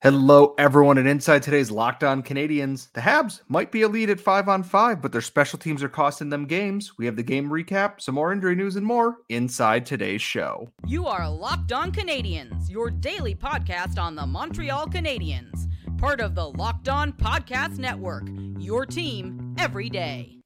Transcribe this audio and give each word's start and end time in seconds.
Hello, 0.00 0.54
everyone, 0.58 0.96
and 0.96 1.08
inside 1.08 1.42
today's 1.42 1.72
Locked 1.72 2.04
On 2.04 2.22
Canadiens. 2.22 2.86
the 2.92 3.00
Habs 3.00 3.40
might 3.48 3.72
be 3.72 3.82
a 3.82 3.88
lead 3.88 4.10
at 4.10 4.20
five 4.20 4.48
on 4.48 4.62
five, 4.62 5.02
but 5.02 5.10
their 5.10 5.20
special 5.20 5.58
teams 5.58 5.82
are 5.82 5.88
costing 5.88 6.28
them 6.28 6.46
games. 6.46 6.96
We 6.96 7.06
have 7.06 7.16
the 7.16 7.24
game 7.24 7.50
recap, 7.50 8.00
some 8.00 8.14
more 8.14 8.32
injury 8.32 8.54
news, 8.54 8.76
and 8.76 8.86
more 8.86 9.16
inside 9.28 9.84
today's 9.84 10.22
show. 10.22 10.70
You 10.86 11.08
are 11.08 11.28
Locked 11.28 11.72
On 11.72 11.90
Canadiens, 11.90 12.70
your 12.70 12.90
daily 12.90 13.34
podcast 13.34 14.00
on 14.00 14.14
the 14.14 14.24
Montreal 14.24 14.86
Canadiens, 14.86 15.68
part 15.98 16.20
of 16.20 16.36
the 16.36 16.48
Locked 16.48 16.88
On 16.88 17.12
Podcast 17.12 17.78
Network, 17.78 18.28
your 18.56 18.86
team 18.86 19.56
every 19.58 19.90
day. 19.90 20.37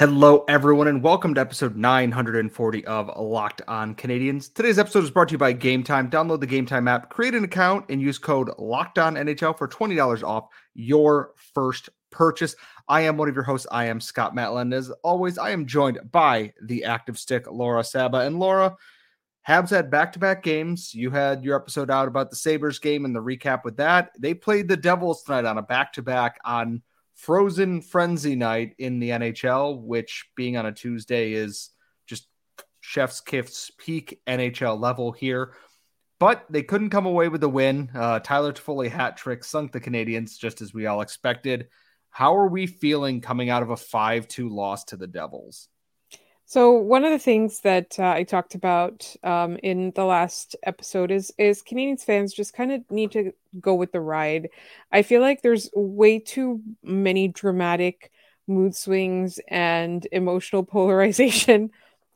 Hello, 0.00 0.46
everyone, 0.48 0.88
and 0.88 1.02
welcome 1.02 1.34
to 1.34 1.42
episode 1.42 1.76
940 1.76 2.86
of 2.86 3.10
Locked 3.18 3.60
On 3.68 3.94
Canadiens. 3.94 4.50
Today's 4.50 4.78
episode 4.78 5.04
is 5.04 5.10
brought 5.10 5.28
to 5.28 5.32
you 5.32 5.38
by 5.38 5.52
Game 5.52 5.84
Time. 5.84 6.08
Download 6.08 6.40
the 6.40 6.46
Game 6.46 6.64
Time 6.64 6.88
app, 6.88 7.10
create 7.10 7.34
an 7.34 7.44
account, 7.44 7.84
and 7.90 8.00
use 8.00 8.16
code 8.16 8.50
Locked 8.56 8.98
On 8.98 9.16
NHL 9.16 9.58
for 9.58 9.68
$20 9.68 10.22
off 10.22 10.48
your 10.72 11.34
first 11.52 11.90
purchase. 12.08 12.56
I 12.88 13.02
am 13.02 13.18
one 13.18 13.28
of 13.28 13.34
your 13.34 13.44
hosts. 13.44 13.66
I 13.70 13.84
am 13.88 14.00
Scott 14.00 14.34
Matlin. 14.34 14.72
As 14.72 14.90
always, 15.04 15.36
I 15.36 15.50
am 15.50 15.66
joined 15.66 15.98
by 16.10 16.54
the 16.62 16.84
active 16.84 17.18
stick, 17.18 17.44
Laura 17.46 17.84
Saba. 17.84 18.20
And 18.20 18.40
Laura, 18.40 18.74
Habs 19.46 19.68
had 19.68 19.90
back 19.90 20.14
to 20.14 20.18
back 20.18 20.42
games. 20.42 20.94
You 20.94 21.10
had 21.10 21.44
your 21.44 21.56
episode 21.56 21.90
out 21.90 22.08
about 22.08 22.30
the 22.30 22.36
Sabres 22.36 22.78
game 22.78 23.04
and 23.04 23.14
the 23.14 23.22
recap 23.22 23.64
with 23.64 23.76
that. 23.76 24.12
They 24.18 24.32
played 24.32 24.66
the 24.66 24.78
Devils 24.78 25.24
tonight 25.24 25.44
on 25.44 25.58
a 25.58 25.62
back 25.62 25.92
to 25.92 26.02
back 26.02 26.38
on 26.42 26.80
Frozen 27.20 27.82
Frenzy 27.82 28.34
Night 28.34 28.74
in 28.78 28.98
the 28.98 29.10
NHL, 29.10 29.82
which 29.82 30.30
being 30.36 30.56
on 30.56 30.64
a 30.64 30.72
Tuesday 30.72 31.32
is 31.32 31.68
just 32.06 32.26
chef's 32.80 33.20
kiss 33.20 33.70
peak 33.76 34.20
NHL 34.26 34.80
level 34.80 35.12
here. 35.12 35.52
But 36.18 36.46
they 36.48 36.62
couldn't 36.62 36.90
come 36.90 37.04
away 37.04 37.28
with 37.28 37.42
the 37.42 37.48
win. 37.48 37.90
Uh, 37.94 38.20
Tyler 38.20 38.54
Toffoli 38.54 38.90
hat 38.90 39.18
trick 39.18 39.44
sunk 39.44 39.72
the 39.72 39.80
Canadiens 39.80 40.38
just 40.38 40.62
as 40.62 40.72
we 40.72 40.86
all 40.86 41.02
expected. 41.02 41.68
How 42.08 42.36
are 42.36 42.48
we 42.48 42.66
feeling 42.66 43.20
coming 43.20 43.50
out 43.50 43.62
of 43.62 43.70
a 43.70 43.76
5 43.76 44.26
2 44.26 44.48
loss 44.48 44.84
to 44.84 44.96
the 44.96 45.06
Devils? 45.06 45.68
So 46.50 46.72
one 46.72 47.04
of 47.04 47.12
the 47.12 47.18
things 47.20 47.60
that 47.60 47.96
uh, 47.96 48.10
I 48.10 48.24
talked 48.24 48.56
about 48.56 49.14
um, 49.22 49.56
in 49.62 49.92
the 49.94 50.04
last 50.04 50.56
episode 50.64 51.12
is 51.12 51.32
is 51.38 51.62
Canadiens 51.62 52.02
fans 52.02 52.34
just 52.34 52.54
kind 52.54 52.72
of 52.72 52.82
need 52.90 53.12
to 53.12 53.32
go 53.60 53.76
with 53.76 53.92
the 53.92 54.00
ride. 54.00 54.48
I 54.90 55.02
feel 55.02 55.20
like 55.20 55.42
there's 55.42 55.70
way 55.76 56.18
too 56.18 56.60
many 56.82 57.28
dramatic 57.28 58.10
mood 58.48 58.74
swings 58.74 59.38
and 59.46 60.04
emotional 60.10 60.64
polarization. 60.74 61.70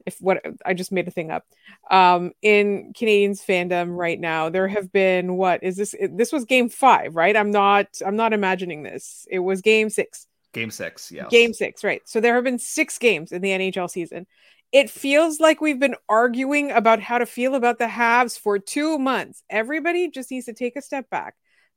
If 0.04 0.16
what 0.20 0.44
I 0.66 0.74
just 0.74 0.90
made 0.90 1.06
a 1.06 1.12
thing 1.12 1.30
up 1.30 1.46
um, 1.88 2.32
in 2.42 2.92
Canadiens 2.92 3.38
fandom 3.40 3.96
right 3.96 4.18
now, 4.18 4.48
there 4.48 4.66
have 4.66 4.90
been 4.90 5.36
what 5.36 5.62
is 5.62 5.76
this? 5.76 5.94
This 6.10 6.32
was 6.32 6.44
Game 6.44 6.70
Five, 6.70 7.14
right? 7.14 7.36
I'm 7.36 7.52
not. 7.52 7.86
I'm 8.04 8.16
not 8.16 8.32
imagining 8.32 8.82
this. 8.82 9.28
It 9.30 9.38
was 9.38 9.60
Game 9.60 9.90
Six 9.90 10.26
Game 10.54 10.70
six, 10.70 11.12
yeah. 11.12 11.26
Game 11.28 11.52
six, 11.52 11.84
right. 11.84 12.00
So 12.06 12.20
there 12.20 12.34
have 12.36 12.44
been 12.44 12.58
six 12.58 12.96
games 12.96 13.32
in 13.32 13.42
the 13.42 13.50
NHL 13.50 13.90
season. 13.90 14.26
It 14.72 14.88
feels 14.88 15.40
like 15.40 15.60
we've 15.60 15.78
been 15.78 15.96
arguing 16.08 16.70
about 16.70 17.00
how 17.00 17.18
to 17.18 17.26
feel 17.26 17.54
about 17.54 17.78
the 17.78 17.86
Habs 17.86 18.38
for 18.38 18.58
two 18.58 18.98
months. 18.98 19.42
Everybody 19.50 20.08
just 20.08 20.30
needs 20.30 20.46
to 20.46 20.52
take 20.52 20.76
a 20.76 20.82
step 20.82 21.10
back 21.10 21.34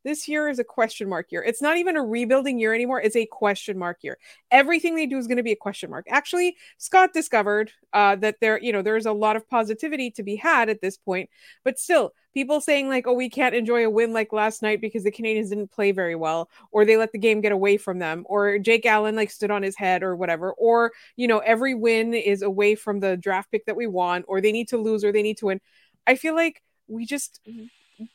this 0.08 0.26
year 0.26 0.48
is 0.48 0.58
a 0.58 0.64
question 0.64 1.06
mark 1.06 1.30
year. 1.30 1.42
It's 1.42 1.60
not 1.60 1.76
even 1.76 1.94
a 1.94 2.02
rebuilding 2.02 2.58
year 2.58 2.72
anymore. 2.72 3.00
It's 3.00 3.14
a 3.14 3.26
question 3.26 3.78
mark 3.78 3.98
year. 4.02 4.16
Everything 4.50 4.96
they 4.96 5.04
do 5.04 5.18
is 5.18 5.26
going 5.26 5.36
to 5.36 5.42
be 5.42 5.52
a 5.52 5.56
question 5.56 5.90
mark. 5.90 6.06
Actually, 6.08 6.56
Scott 6.78 7.12
discovered 7.12 7.72
uh, 7.92 8.16
that 8.16 8.36
there, 8.40 8.58
you 8.58 8.72
know, 8.72 8.80
there's 8.80 9.04
a 9.04 9.12
lot 9.12 9.36
of 9.36 9.46
positivity 9.46 10.10
to 10.12 10.22
be 10.22 10.34
had 10.36 10.70
at 10.70 10.80
this 10.80 10.96
point, 10.96 11.28
but 11.62 11.78
still, 11.78 12.14
people 12.32 12.62
saying 12.62 12.88
like, 12.88 13.06
"Oh, 13.06 13.12
we 13.12 13.28
can't 13.28 13.54
enjoy 13.54 13.84
a 13.84 13.90
win 13.90 14.14
like 14.14 14.32
last 14.32 14.62
night 14.62 14.80
because 14.80 15.04
the 15.04 15.12
Canadiens 15.12 15.50
didn't 15.50 15.72
play 15.72 15.92
very 15.92 16.14
well, 16.14 16.48
or 16.72 16.86
they 16.86 16.96
let 16.96 17.12
the 17.12 17.18
game 17.18 17.42
get 17.42 17.52
away 17.52 17.76
from 17.76 17.98
them, 17.98 18.24
or 18.30 18.58
Jake 18.58 18.86
Allen 18.86 19.14
like 19.14 19.30
stood 19.30 19.50
on 19.50 19.62
his 19.62 19.76
head, 19.76 20.02
or 20.02 20.16
whatever, 20.16 20.52
or 20.52 20.92
you 21.16 21.28
know, 21.28 21.38
every 21.40 21.74
win 21.74 22.14
is 22.14 22.40
away 22.40 22.74
from 22.74 23.00
the 23.00 23.18
draft 23.18 23.50
pick 23.50 23.66
that 23.66 23.76
we 23.76 23.86
want, 23.86 24.24
or 24.26 24.40
they 24.40 24.52
need 24.52 24.68
to 24.68 24.78
lose, 24.78 25.04
or 25.04 25.12
they 25.12 25.22
need 25.22 25.36
to 25.38 25.46
win." 25.46 25.60
I 26.06 26.14
feel 26.14 26.34
like 26.34 26.62
we 26.86 27.04
just 27.04 27.40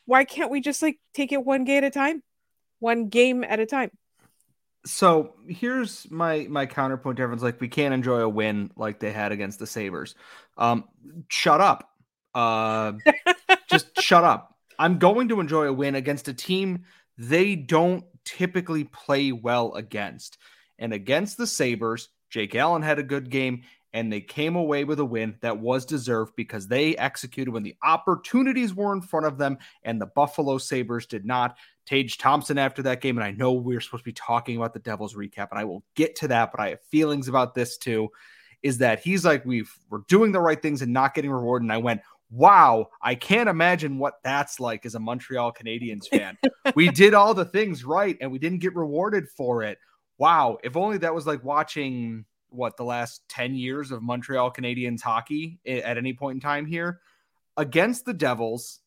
why 0.05 0.25
can't 0.25 0.51
we 0.51 0.61
just 0.61 0.81
like 0.81 0.99
take 1.13 1.31
it 1.31 1.43
one 1.43 1.63
game 1.63 1.83
at 1.83 1.83
a 1.85 1.89
time? 1.89 2.23
One 2.79 3.09
game 3.09 3.43
at 3.43 3.59
a 3.59 3.65
time. 3.65 3.91
So 4.85 5.35
here's 5.47 6.09
my 6.11 6.47
my 6.49 6.65
counterpoint 6.65 7.17
to 7.17 7.23
everyone's 7.23 7.43
like 7.43 7.61
we 7.61 7.69
can't 7.69 7.93
enjoy 7.93 8.19
a 8.19 8.29
win 8.29 8.71
like 8.75 8.99
they 8.99 9.11
had 9.11 9.31
against 9.31 9.59
the 9.59 9.67
Sabres. 9.67 10.15
Um 10.57 10.85
shut 11.29 11.61
up. 11.61 11.89
Uh 12.35 12.93
just 13.69 14.01
shut 14.01 14.23
up. 14.23 14.57
I'm 14.77 14.97
going 14.99 15.29
to 15.29 15.39
enjoy 15.39 15.65
a 15.65 15.73
win 15.73 15.95
against 15.95 16.27
a 16.27 16.33
team 16.33 16.83
they 17.17 17.55
don't 17.55 18.05
typically 18.25 18.85
play 18.85 19.31
well 19.31 19.73
against. 19.73 20.37
And 20.79 20.93
against 20.93 21.37
the 21.37 21.47
Sabres, 21.47 22.09
Jake 22.29 22.55
Allen 22.55 22.81
had 22.81 22.99
a 22.99 23.03
good 23.03 23.29
game 23.29 23.63
and 23.93 24.11
they 24.11 24.21
came 24.21 24.55
away 24.55 24.83
with 24.83 24.99
a 24.99 25.05
win 25.05 25.35
that 25.41 25.59
was 25.59 25.85
deserved 25.85 26.33
because 26.35 26.67
they 26.67 26.95
executed 26.97 27.51
when 27.51 27.63
the 27.63 27.75
opportunities 27.83 28.73
were 28.73 28.91
in 28.93 29.01
front 29.01 29.25
of 29.25 29.37
them 29.37 29.57
and 29.83 30.01
the 30.01 30.07
Buffalo 30.07 30.57
Sabres 30.57 31.05
did 31.05 31.25
not. 31.25 31.57
Tage 31.85 32.17
Thompson 32.17 32.57
after 32.57 32.81
that 32.83 33.01
game, 33.01 33.17
and 33.17 33.25
I 33.25 33.31
know 33.31 33.51
we're 33.51 33.81
supposed 33.81 34.05
to 34.05 34.09
be 34.09 34.13
talking 34.13 34.55
about 34.55 34.73
the 34.73 34.79
Devils 34.79 35.15
recap, 35.15 35.49
and 35.51 35.59
I 35.59 35.65
will 35.65 35.83
get 35.95 36.15
to 36.17 36.29
that, 36.29 36.51
but 36.51 36.61
I 36.61 36.69
have 36.69 36.81
feelings 36.89 37.27
about 37.27 37.53
this 37.55 37.77
too. 37.77 38.09
Is 38.61 38.77
that 38.77 38.99
he's 38.99 39.25
like, 39.25 39.45
we've 39.45 39.69
we're 39.89 40.03
doing 40.07 40.31
the 40.31 40.39
right 40.39 40.61
things 40.61 40.81
and 40.81 40.93
not 40.93 41.13
getting 41.13 41.31
rewarded. 41.31 41.65
And 41.65 41.73
I 41.73 41.77
went, 41.77 41.99
wow, 42.33 42.87
I 43.01 43.15
can't 43.15 43.49
imagine 43.49 43.99
what 43.99 44.15
that's 44.23 44.59
like 44.59 44.85
as 44.85 44.95
a 44.95 44.99
Montreal 44.99 45.51
Canadiens 45.51 46.07
fan. 46.09 46.37
we 46.73 46.89
did 46.89 47.13
all 47.13 47.33
the 47.33 47.45
things 47.45 47.83
right 47.83 48.17
and 48.21 48.31
we 48.31 48.39
didn't 48.39 48.59
get 48.59 48.75
rewarded 48.75 49.27
for 49.29 49.63
it. 49.63 49.77
Wow, 50.17 50.57
if 50.63 50.77
only 50.77 50.97
that 50.99 51.13
was 51.13 51.27
like 51.27 51.43
watching 51.43 52.23
what 52.53 52.77
the 52.77 52.83
last 52.83 53.21
10 53.29 53.55
years 53.55 53.91
of 53.91 54.01
Montreal 54.01 54.51
Canadiens 54.51 55.01
hockey 55.01 55.59
at 55.65 55.97
any 55.97 56.13
point 56.13 56.35
in 56.35 56.41
time 56.41 56.65
here? 56.65 57.01
Against 57.57 58.05
the 58.05 58.13
Devils 58.13 58.79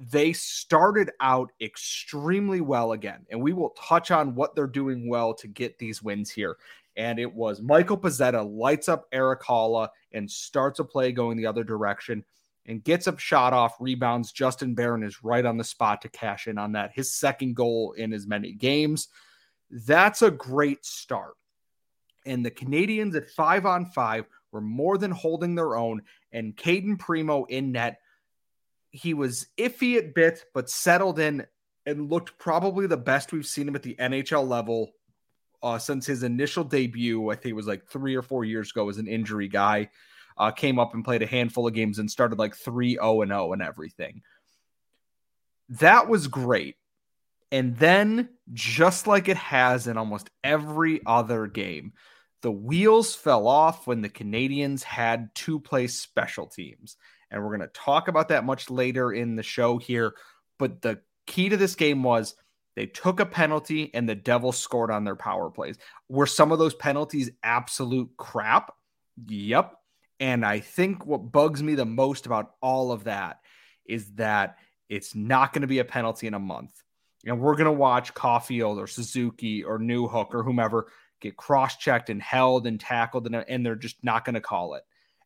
they 0.00 0.32
started 0.32 1.10
out 1.20 1.52
extremely 1.60 2.62
well 2.62 2.92
again 2.92 3.26
and 3.30 3.40
we 3.40 3.52
will 3.52 3.70
touch 3.70 4.10
on 4.10 4.34
what 4.34 4.54
they're 4.54 4.66
doing 4.66 5.08
well 5.08 5.34
to 5.34 5.46
get 5.46 5.78
these 5.78 6.02
wins 6.02 6.30
here. 6.30 6.56
And 6.96 7.18
it 7.18 7.32
was 7.32 7.60
Michael 7.60 7.98
Pezzetta 7.98 8.42
lights 8.50 8.88
up 8.88 9.06
Erik 9.12 9.42
Haula 9.42 9.90
and 10.12 10.30
starts 10.30 10.78
a 10.80 10.84
play 10.84 11.12
going 11.12 11.36
the 11.36 11.46
other 11.46 11.64
direction 11.64 12.24
and 12.66 12.82
gets 12.82 13.06
a 13.06 13.18
shot 13.18 13.52
off 13.52 13.76
rebounds. 13.78 14.32
Justin 14.32 14.74
Barron 14.74 15.02
is 15.02 15.22
right 15.22 15.44
on 15.44 15.58
the 15.58 15.64
spot 15.64 16.00
to 16.02 16.08
cash 16.08 16.46
in 16.46 16.56
on 16.56 16.72
that 16.72 16.92
his 16.94 17.12
second 17.12 17.54
goal 17.54 17.92
in 17.92 18.14
as 18.14 18.26
many 18.26 18.52
games. 18.52 19.08
That's 19.70 20.22
a 20.22 20.30
great 20.30 20.84
start 20.84 21.34
and 22.26 22.44
the 22.44 22.50
Canadiens 22.50 23.14
at 23.14 23.30
five 23.30 23.66
on 23.66 23.86
five 23.86 24.26
were 24.52 24.60
more 24.60 24.98
than 24.98 25.10
holding 25.10 25.54
their 25.54 25.76
own. 25.76 26.02
And 26.32 26.56
Cayden 26.56 26.96
Primeau 26.96 27.44
in 27.44 27.72
net, 27.72 28.00
he 28.90 29.14
was 29.14 29.46
iffy 29.56 29.96
at 29.96 30.14
bit, 30.14 30.44
but 30.52 30.68
settled 30.68 31.18
in 31.18 31.46
and 31.86 32.10
looked 32.10 32.38
probably 32.38 32.86
the 32.86 32.96
best 32.96 33.32
we've 33.32 33.46
seen 33.46 33.68
him 33.68 33.76
at 33.76 33.82
the 33.82 33.96
NHL 33.98 34.46
level 34.46 34.92
uh, 35.62 35.78
since 35.78 36.06
his 36.06 36.22
initial 36.22 36.64
debut. 36.64 37.30
I 37.30 37.34
think 37.34 37.46
it 37.46 37.56
was 37.56 37.66
like 37.66 37.86
three 37.86 38.14
or 38.14 38.22
four 38.22 38.44
years 38.44 38.70
ago 38.70 38.88
as 38.88 38.98
an 38.98 39.06
injury 39.06 39.48
guy. 39.48 39.90
Uh, 40.38 40.50
came 40.50 40.78
up 40.78 40.94
and 40.94 41.04
played 41.04 41.22
a 41.22 41.26
handful 41.26 41.66
of 41.66 41.74
games 41.74 41.98
and 41.98 42.10
started 42.10 42.38
like 42.38 42.54
3 42.54 42.94
0 42.94 43.22
and 43.22 43.30
0 43.30 43.52
and 43.52 43.60
everything. 43.60 44.22
That 45.68 46.08
was 46.08 46.28
great. 46.28 46.76
And 47.52 47.76
then, 47.76 48.28
just 48.52 49.06
like 49.06 49.28
it 49.28 49.36
has 49.36 49.86
in 49.86 49.96
almost 49.96 50.30
every 50.44 51.00
other 51.04 51.46
game, 51.46 51.92
the 52.42 52.50
wheels 52.50 53.14
fell 53.14 53.48
off 53.48 53.86
when 53.86 54.02
the 54.02 54.08
Canadiens 54.08 54.82
had 54.82 55.34
two 55.34 55.60
play 55.60 55.86
special 55.86 56.46
teams. 56.46 56.96
And 57.30 57.42
we're 57.42 57.56
going 57.56 57.68
to 57.68 57.74
talk 57.74 58.08
about 58.08 58.28
that 58.28 58.44
much 58.44 58.70
later 58.70 59.12
in 59.12 59.36
the 59.36 59.42
show 59.42 59.78
here. 59.78 60.14
But 60.58 60.82
the 60.82 61.00
key 61.26 61.48
to 61.48 61.56
this 61.56 61.74
game 61.74 62.02
was 62.02 62.34
they 62.76 62.86
took 62.86 63.20
a 63.20 63.26
penalty 63.26 63.90
and 63.94 64.08
the 64.08 64.14
Devils 64.14 64.58
scored 64.58 64.90
on 64.90 65.04
their 65.04 65.16
power 65.16 65.50
plays. 65.50 65.76
Were 66.08 66.26
some 66.26 66.52
of 66.52 66.58
those 66.58 66.74
penalties 66.74 67.30
absolute 67.42 68.10
crap? 68.16 68.72
Yep. 69.28 69.74
And 70.18 70.44
I 70.44 70.60
think 70.60 71.06
what 71.06 71.32
bugs 71.32 71.62
me 71.62 71.74
the 71.74 71.84
most 71.84 72.26
about 72.26 72.52
all 72.62 72.92
of 72.92 73.04
that 73.04 73.40
is 73.86 74.12
that 74.12 74.56
it's 74.88 75.14
not 75.14 75.52
going 75.52 75.62
to 75.62 75.68
be 75.68 75.78
a 75.78 75.84
penalty 75.84 76.26
in 76.26 76.34
a 76.34 76.38
month 76.38 76.72
and 77.24 77.40
we're 77.40 77.56
going 77.56 77.66
to 77.66 77.72
watch 77.72 78.14
Caufield 78.14 78.78
or 78.78 78.86
Suzuki 78.86 79.62
or 79.62 79.78
Newhook 79.78 80.34
or 80.34 80.42
whomever 80.42 80.86
get 81.20 81.36
cross 81.36 81.76
checked 81.76 82.10
and 82.10 82.22
held 82.22 82.66
and 82.66 82.80
tackled, 82.80 83.26
and, 83.26 83.36
and 83.36 83.64
they're 83.64 83.76
just 83.76 84.02
not 84.02 84.24
going 84.24 84.34
to 84.34 84.40
call 84.40 84.74
it 84.74 84.82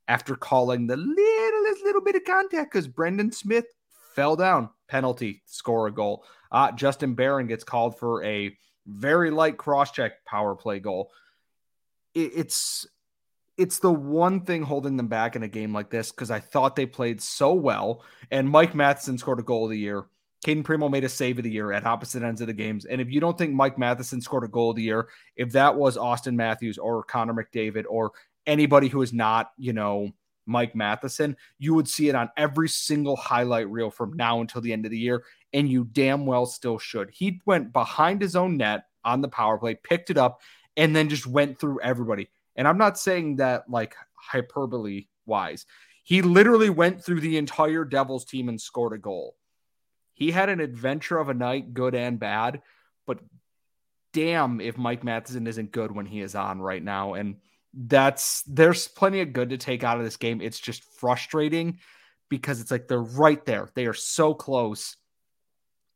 after 0.09 0.37
calling 0.37 0.87
the 0.87 0.97
littlest 0.97 1.85
little 1.85 2.03
bit 2.03 2.17
of 2.17 2.25
contact 2.25 2.73
because 2.73 2.89
Brendan 2.89 3.33
Smith 3.33 3.67
fell 4.15 4.37
down, 4.37 4.71
penalty, 4.89 5.43
score 5.47 5.87
a 5.87 5.93
goal. 5.93 6.25
Uh, 6.53 6.73
Justin 6.73 7.15
Barron 7.15 7.47
gets 7.47 7.65
called 7.65 7.99
for 7.99 8.23
a 8.25 8.57
very 8.87 9.31
light 9.31 9.57
cross 9.57 9.91
check 9.91 10.25
power 10.25 10.55
play 10.55 10.79
goal. 10.79 11.11
It, 12.15 12.33
it's 12.35 12.87
it's 13.57 13.79
the 13.79 13.93
one 13.93 14.41
thing 14.41 14.63
holding 14.63 14.97
them 14.97 15.07
back 15.07 15.37
in 15.37 15.45
a 15.45 15.49
game 15.49 15.73
like 15.73 15.89
this 15.89 16.11
because 16.11 16.31
I 16.31 16.41
thought 16.41 16.75
they 16.75 16.87
played 16.87 17.21
so 17.21 17.55
well. 17.55 18.03
And 18.31 18.51
Mike 18.51 18.75
Matheson 18.75 19.17
scored 19.17 19.39
a 19.39 19.45
goal 19.45 19.65
of 19.65 19.71
the 19.71 19.79
year. 19.79 20.07
Cayden 20.45 20.63
Primeau 20.63 20.91
made 20.91 21.05
a 21.05 21.09
save 21.09 21.39
of 21.39 21.45
the 21.45 21.51
year 21.51 21.73
at 21.73 21.87
opposite 21.87 22.23
ends 22.23 22.43
of 22.43 22.47
the 22.47 22.53
games. 22.53 22.85
And 22.85 23.01
if 23.01 23.11
you 23.11 23.19
don't 23.19 23.37
think 23.37 23.55
Mike 23.55 23.79
Matheson 23.79 24.21
scored 24.21 24.45
a 24.45 24.49
goal 24.49 24.71
of 24.71 24.77
the 24.77 24.83
year, 24.83 25.09
if 25.37 25.53
that 25.53 25.75
was 25.75 25.97
Auston 25.97 26.35
Matthews 26.35 26.77
or 26.77 27.03
Connor 27.03 27.33
McDavid 27.33 27.87
or 27.89 28.13
anybody 28.47 28.89
who 28.89 29.01
is 29.01 29.15
not, 29.15 29.53
you 29.57 29.73
know, 29.73 30.13
Mike 30.45 30.77
Matheson, 30.77 31.35
you 31.59 31.73
would 31.73 31.89
see 31.89 32.11
it 32.11 32.15
on 32.15 32.29
every 32.37 32.69
single 32.69 33.17
highlight 33.17 33.71
reel 33.71 33.91
from 33.91 34.13
now 34.13 34.43
until 34.43 34.61
the 34.61 34.75
end 34.75 34.85
of 34.85 34.91
the 34.91 34.99
year. 34.99 35.25
And 35.55 35.67
you 35.67 35.85
damn 35.85 36.27
well 36.27 36.45
still 36.45 36.79
should. 36.79 37.09
He 37.11 37.41
went 37.47 37.73
behind 37.73 38.21
his 38.21 38.37
own 38.37 38.59
net 38.59 38.85
on 39.03 39.23
the 39.23 39.29
power 39.29 39.57
play, 39.57 39.77
picked 39.77 40.11
it 40.11 40.19
up, 40.19 40.43
and 40.77 40.95
then 40.95 41.09
just 41.09 41.27
went 41.27 41.59
through 41.59 41.81
everybody. 41.81 42.29
And 42.55 42.69
I'm 42.69 42.77
not 42.77 42.99
saying 42.99 43.37
that 43.37 43.71
like 43.71 43.97
hyperbole 44.13 45.07
wise. 45.25 45.65
He 46.03 46.21
literally 46.21 46.69
went 46.69 47.03
through 47.03 47.21
the 47.21 47.39
entire 47.39 47.87
Devils 47.87 48.27
team 48.27 48.51
and 48.51 48.61
scored 48.61 48.93
a 48.93 48.99
goal. 48.99 49.37
He 50.15 50.31
had 50.31 50.49
an 50.49 50.61
adventure 50.61 51.19
of 51.19 51.29
a 51.29 51.35
night, 51.35 51.75
good 51.75 51.95
and 51.95 52.19
bad, 52.19 52.63
but 53.07 53.21
damn 54.13 54.61
if 54.61 54.79
Mike 54.79 55.05
Matheson 55.05 55.47
isn't 55.47 55.73
good 55.73 55.93
when 55.93 56.07
he 56.07 56.21
is 56.21 56.35
on 56.35 56.61
right 56.61 56.83
now. 56.83 57.15
And 57.15 57.37
that's 57.75 58.43
there's 58.43 58.89
plenty 58.89 59.21
of 59.21 59.33
good 59.33 59.51
to 59.51 59.59
take 59.59 59.83
out 59.83 59.99
of 59.99 60.05
this 60.05 60.17
game. 60.17 60.41
It's 60.41 60.61
just 60.61 60.85
frustrating 60.99 61.81
because 62.31 62.61
it's 62.61 62.71
like 62.71 62.89
they're 62.89 63.03
right 63.03 63.45
there. 63.45 63.69
They 63.75 63.87
are 63.87 63.95
so 63.95 64.33
close. 64.33 64.97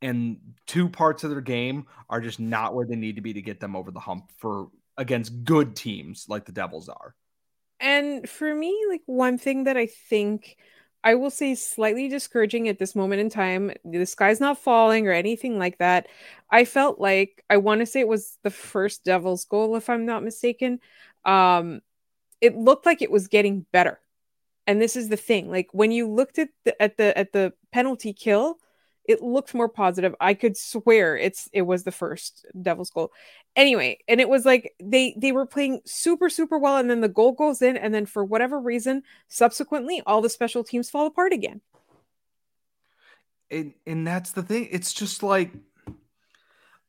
And 0.03 0.39
two 0.67 0.89
parts 0.89 1.25
of 1.25 1.31
their 1.31 1.41
game 1.41 1.87
are 2.09 2.21
just 2.21 2.39
not 2.39 2.75
where 2.75 2.87
they 2.87 2.97
need 2.97 3.17
to 3.17 3.23
be 3.23 3.33
to 3.33 3.43
get 3.43 3.61
them 3.61 3.75
over 3.75 3.91
the 3.91 4.01
hump 4.01 4.31
for 4.39 4.69
against 4.97 5.45
good 5.45 5.75
teams 5.77 6.27
like 6.29 6.45
the 6.45 6.53
Devils 6.53 6.89
are. 6.89 7.15
And 7.81 8.29
for 8.29 8.53
me, 8.53 8.77
like 8.89 9.03
one 9.07 9.39
thing 9.39 9.65
that 9.65 9.77
I 9.77 9.87
think 9.87 10.57
I 11.05 11.15
will 11.15 11.31
say 11.31 11.55
slightly 11.55 12.09
discouraging 12.09 12.69
at 12.69 12.79
this 12.79 12.97
moment 12.97 13.21
in 13.21 13.31
time, 13.31 13.73
the 13.85 14.05
sky's 14.05 14.41
not 14.41 14.59
falling 14.59 15.07
or 15.07 15.13
anything 15.13 15.59
like 15.59 15.79
that. 15.79 16.09
I 16.51 16.65
felt 16.65 17.01
like 17.01 17.45
I 17.49 17.59
want 17.59 17.81
to 17.81 17.87
say 17.87 18.01
it 18.01 18.09
was 18.09 18.37
the 18.43 18.51
first 18.51 19.05
Devils 19.05 19.45
goal, 19.45 19.77
if 19.77 19.89
I'm 19.89 20.07
not 20.07 20.25
mistaken. 20.25 20.81
Um, 21.25 21.81
it 22.41 22.57
looked 22.57 22.87
like 22.87 23.03
it 23.03 23.11
was 23.11 23.29
getting 23.29 23.67
better. 23.73 24.01
And 24.67 24.83
this 24.83 24.97
is 24.97 25.09
the 25.09 25.17
thing. 25.17 25.51
Like 25.51 25.69
when 25.73 25.93
you 25.93 26.09
looked 26.09 26.39
at 26.39 26.51
the 26.65 26.81
at 26.83 26.97
the 26.97 27.17
at 27.17 27.33
the 27.33 27.53
penalty 27.73 28.13
kill, 28.13 28.59
it 29.09 29.23
looked 29.23 29.55
more 29.55 29.71
positive. 29.71 30.15
I 30.21 30.35
could 30.35 30.57
swear 30.57 31.17
it's 31.17 31.49
it 31.53 31.63
was 31.63 31.83
the 31.83 31.91
first 31.91 32.47
Devil's 32.61 32.91
goal. 32.91 33.11
Anyway, 33.57 33.99
and 34.07 34.21
it 34.21 34.29
was 34.29 34.45
like 34.45 34.75
they 34.81 35.15
they 35.17 35.33
were 35.33 35.47
playing 35.47 35.81
super 35.87 36.29
super 36.29 36.59
well 36.59 36.77
and 36.77 36.91
then 36.91 37.01
the 37.01 37.09
goal 37.09 37.33
goes 37.33 37.63
in 37.63 37.77
and 37.77 37.93
then 37.93 38.07
for 38.07 38.25
whatever 38.25 38.61
reason 38.61 39.03
subsequently 39.27 40.03
all 40.07 40.21
the 40.21 40.29
special 40.29 40.63
teams 40.63 40.91
fall 40.91 41.07
apart 41.07 41.33
again. 41.33 41.63
And 43.51 43.73
and 43.87 44.07
that's 44.07 44.33
the 44.33 44.43
thing. 44.43 44.69
It's 44.71 44.93
just 44.93 45.23
like 45.23 45.53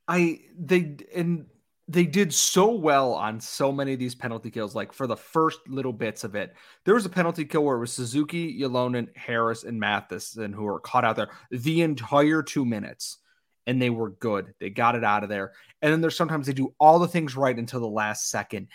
I 0.05 0.41
they 0.59 0.97
and 1.15 1.45
they 1.89 2.05
did 2.05 2.31
so 2.31 2.69
well 2.69 3.13
on 3.13 3.41
so 3.41 3.71
many 3.71 3.93
of 3.93 3.99
these 3.99 4.13
penalty 4.13 4.51
kills. 4.51 4.75
Like 4.75 4.93
for 4.93 5.07
the 5.07 5.17
first 5.17 5.59
little 5.67 5.91
bits 5.91 6.23
of 6.23 6.35
it, 6.35 6.53
there 6.85 6.93
was 6.93 7.05
a 7.05 7.09
penalty 7.09 7.45
kill 7.45 7.65
where 7.65 7.77
it 7.77 7.79
was 7.79 7.91
Suzuki, 7.91 8.61
Ylonen, 8.61 9.07
Harris, 9.17 9.63
and 9.63 9.79
Matheson 9.79 10.53
who 10.53 10.63
were 10.63 10.79
caught 10.79 11.03
out 11.03 11.15
there 11.15 11.31
the 11.49 11.81
entire 11.81 12.43
two 12.43 12.63
minutes, 12.63 13.17
and 13.65 13.81
they 13.81 13.89
were 13.89 14.11
good. 14.11 14.53
They 14.59 14.69
got 14.69 14.93
it 14.93 15.03
out 15.03 15.23
of 15.23 15.29
there. 15.29 15.53
And 15.81 15.91
then 15.91 15.99
there's 15.99 16.15
sometimes 16.15 16.45
they 16.45 16.53
do 16.53 16.75
all 16.79 16.99
the 16.99 17.07
things 17.07 17.35
right 17.35 17.57
until 17.57 17.79
the 17.79 17.87
last 17.87 18.29
second. 18.29 18.67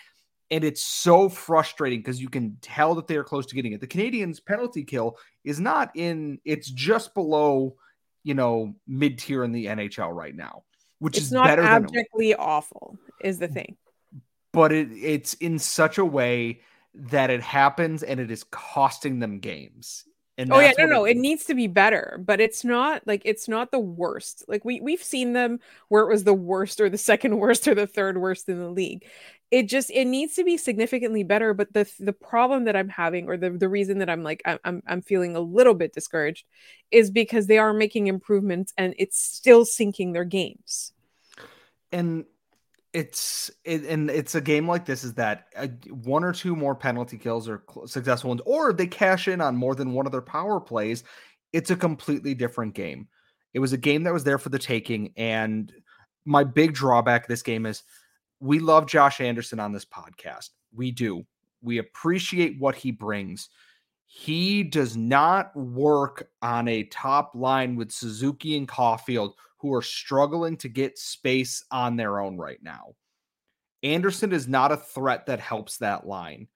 And 0.51 0.65
it's 0.65 0.81
so 0.81 1.29
frustrating 1.29 1.99
because 1.99 2.21
you 2.21 2.29
can 2.29 2.57
tell 2.61 2.95
that 2.95 3.07
they 3.07 3.15
are 3.15 3.23
close 3.23 3.45
to 3.45 3.55
getting 3.55 3.71
it. 3.71 3.79
The 3.79 3.87
Canadiens' 3.87 4.45
penalty 4.45 4.83
kill 4.83 5.17
is 5.45 5.59
not 5.59 5.89
in, 5.95 6.39
it's 6.43 6.69
just 6.69 7.13
below, 7.13 7.77
you 8.23 8.33
know, 8.33 8.75
mid 8.85 9.19
tier 9.19 9.45
in 9.45 9.53
the 9.53 9.67
NHL 9.67 10.13
right 10.13 10.35
now 10.35 10.63
which 10.99 11.17
it's 11.17 11.27
is 11.27 11.31
not 11.31 11.47
better 11.47 11.61
awful 12.33 12.97
is 13.21 13.39
the 13.39 13.47
thing. 13.47 13.77
But 14.51 14.71
it, 14.71 14.89
it's 14.91 15.33
in 15.35 15.59
such 15.59 15.97
a 15.97 16.05
way 16.05 16.61
that 16.93 17.29
it 17.29 17.41
happens 17.41 18.03
and 18.03 18.19
it 18.19 18.31
is 18.31 18.43
costing 18.45 19.19
them 19.19 19.39
games. 19.39 20.05
And 20.37 20.51
oh 20.51 20.59
yeah 20.59 20.73
no 20.77 20.85
no 20.85 21.05
it, 21.05 21.11
it 21.11 21.17
needs 21.17 21.45
to 21.45 21.55
be 21.55 21.67
better 21.67 22.19
but 22.21 22.41
it's 22.41 22.65
not 22.65 23.07
like 23.07 23.21
it's 23.23 23.47
not 23.47 23.71
the 23.71 23.79
worst. 23.79 24.43
Like 24.49 24.65
we 24.65 24.81
we've 24.81 25.03
seen 25.03 25.31
them 25.31 25.59
where 25.87 26.03
it 26.03 26.09
was 26.09 26.25
the 26.25 26.33
worst 26.33 26.81
or 26.81 26.89
the 26.89 26.97
second 26.97 27.37
worst 27.39 27.67
or 27.69 27.75
the 27.75 27.87
third 27.87 28.17
worst 28.17 28.49
in 28.49 28.59
the 28.59 28.69
league. 28.69 29.05
It 29.49 29.69
just 29.69 29.89
it 29.91 30.05
needs 30.05 30.35
to 30.35 30.43
be 30.43 30.57
significantly 30.57 31.23
better 31.23 31.53
but 31.53 31.71
the 31.71 31.89
the 31.99 32.11
problem 32.11 32.65
that 32.65 32.75
i'm 32.75 32.89
having 32.89 33.29
or 33.29 33.37
the, 33.37 33.51
the 33.51 33.69
reason 33.69 33.99
that 33.99 34.09
i'm 34.09 34.23
like 34.23 34.41
I'm, 34.43 34.81
I'm 34.85 35.01
feeling 35.03 35.35
a 35.35 35.39
little 35.39 35.75
bit 35.75 35.93
discouraged 35.93 36.45
is 36.91 37.11
because 37.11 37.47
they 37.47 37.57
are 37.57 37.71
making 37.71 38.07
improvements 38.07 38.73
and 38.77 38.95
it's 38.97 39.19
still 39.19 39.65
sinking 39.65 40.13
their 40.13 40.25
games. 40.25 40.93
And 41.91 42.25
it's 42.95 43.51
it, 43.65 43.83
and 43.83 44.09
it's 44.09 44.35
a 44.35 44.41
game 44.41 44.67
like 44.67 44.85
this 44.85 45.03
is 45.03 45.13
that 45.15 45.47
uh, 45.55 45.67
one 45.89 46.23
or 46.23 46.31
two 46.31 46.55
more 46.55 46.73
penalty 46.73 47.17
kills 47.17 47.47
or 47.47 47.63
successful 47.85 48.29
ones 48.29 48.41
or 48.45 48.71
they 48.71 48.87
cash 48.87 49.27
in 49.27 49.41
on 49.41 49.55
more 49.55 49.75
than 49.75 49.93
one 49.93 50.05
of 50.05 50.11
their 50.11 50.21
power 50.21 50.59
plays 50.59 51.03
it's 51.51 51.69
a 51.69 51.75
completely 51.75 52.33
different 52.33 52.73
game 52.73 53.07
it 53.53 53.59
was 53.59 53.73
a 53.73 53.77
game 53.77 54.03
that 54.03 54.13
was 54.13 54.23
there 54.23 54.37
for 54.37 54.49
the 54.49 54.59
taking 54.59 55.13
and 55.17 55.73
my 56.25 56.43
big 56.43 56.73
drawback 56.73 57.27
this 57.27 57.43
game 57.43 57.65
is 57.65 57.83
we 58.39 58.59
love 58.59 58.87
Josh 58.87 59.21
Anderson 59.21 59.59
on 59.59 59.71
this 59.71 59.85
podcast. 59.85 60.49
We 60.73 60.91
do. 60.91 61.25
We 61.61 61.77
appreciate 61.79 62.59
what 62.59 62.75
he 62.75 62.91
brings. 62.91 63.49
He 64.05 64.63
does 64.63 64.95
not 64.95 65.55
work 65.55 66.29
on 66.41 66.67
a 66.67 66.83
top 66.85 67.31
line 67.33 67.75
with 67.75 67.91
Suzuki 67.91 68.55
and 68.57 68.67
Caufield, 68.67 69.33
who 69.65 69.73
are 69.73 69.81
struggling 69.81 70.55
to 70.57 70.69
get 70.69 70.99
space 70.99 71.65
on 71.71 71.95
their 71.95 72.19
own 72.19 72.37
right 72.37 72.59
now. 72.61 72.93
Anderson 73.81 74.31
is 74.31 74.47
not 74.47 74.71
a 74.71 74.77
threat 74.77 75.25
that 75.25 75.39
helps 75.39 75.77
that 75.77 76.05
line. 76.05 76.47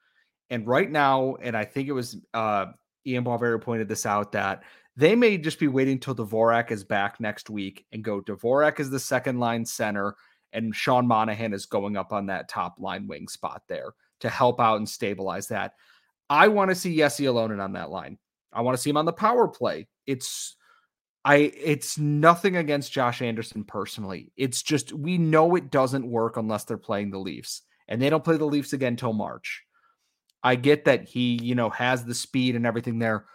And 0.52 0.68
right 0.68 0.90
now, 0.90 1.38
and 1.42 1.58
I 1.58 1.66
think 1.66 1.88
it 1.88 1.94
was 1.94 2.18
uh, 2.36 2.68
Ian 3.08 3.24
Barbera 3.24 3.60
pointed 3.60 3.88
this 3.88 4.06
out 4.06 4.32
that 4.34 4.62
they 4.96 5.16
may 5.16 5.40
just 5.40 5.60
be 5.60 5.68
waiting 5.68 6.00
till 6.00 6.14
Dvorak 6.14 6.70
is 6.70 6.84
back 6.84 7.20
next 7.20 7.50
week 7.50 7.84
and 7.92 8.04
go 8.04 8.22
Dvorak 8.22 8.80
is 8.80 8.92
the 8.92 9.00
second 9.00 9.40
line 9.40 9.66
center 9.66 10.16
and 10.54 10.76
Sean 10.76 11.08
Monahan 11.08 11.54
is 11.54 11.66
going 11.66 11.98
up 11.98 12.14
on 12.14 12.28
that 12.28 12.48
top 12.48 12.76
line 12.78 13.08
wing 13.08 13.28
spot 13.28 13.64
there 13.68 13.94
to 14.20 14.30
help 14.30 14.60
out 14.60 14.78
and 14.78 14.88
stabilize 14.88 15.48
that. 15.48 15.74
I 16.30 16.48
want 16.48 16.70
to 16.70 16.76
see 16.76 16.96
Jesse 16.96 17.24
Ylonen 17.24 17.64
on 17.64 17.74
that 17.74 17.90
line. 17.90 18.20
I 18.54 18.62
want 18.62 18.78
to 18.78 18.82
see 18.82 18.92
him 18.92 18.98
on 18.98 19.06
the 19.06 19.14
power 19.14 19.48
play. 19.48 19.88
It's 20.06 20.56
I 21.26 21.36
it's 21.36 21.98
nothing 21.98 22.56
against 22.56 22.92
Josh 22.92 23.22
Anderson 23.22 23.64
personally. 23.64 24.32
It's 24.38 24.62
just 24.62 24.94
we 24.94 25.18
know 25.18 25.56
it 25.56 25.70
doesn't 25.70 26.10
work 26.10 26.38
unless 26.38 26.64
they're 26.64 26.78
playing 26.78 27.12
the 27.12 27.20
Leafs. 27.20 27.62
And 27.88 28.02
they 28.02 28.10
don't 28.10 28.24
play 28.24 28.38
the 28.38 28.46
Leafs 28.46 28.74
again 28.74 28.94
until 28.94 29.14
March. 29.14 29.64
I 30.44 30.56
get 30.56 30.86
that 30.86 31.10
he, 31.10 31.40
you 31.42 31.56
know, 31.56 31.70
has 31.72 32.06
the 32.06 32.14
speed 32.16 32.56
and 32.56 32.66
everything 32.66 33.00
there 33.00 33.26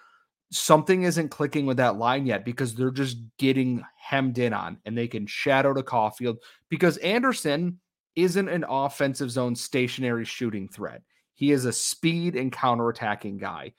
something 0.55 1.03
isn't 1.03 1.31
clicking 1.31 1.67
with 1.67 1.79
that 1.79 1.97
line 1.97 2.27
yet 2.27 2.45
because 2.45 2.75
they're 2.75 2.91
just 2.91 3.17
getting 3.39 3.85
hemmed 3.97 4.39
in 4.39 4.53
on 4.53 4.79
and 4.85 4.97
they 4.97 5.09
can 5.09 5.27
shadow 5.27 5.75
to 5.75 5.83
Caufield 5.83 6.37
because 6.69 6.97
Anderson 6.99 7.81
isn't 8.15 8.49
an 8.49 8.65
offensive 8.69 9.31
zone 9.31 9.57
stationary 9.57 10.25
shooting 10.25 10.69
threat. 10.69 11.03
He 11.35 11.51
is 11.51 11.65
a 11.65 11.73
speed 11.73 12.37
and 12.37 12.53
counterattacking 12.53 13.41
guy. 13.41 13.73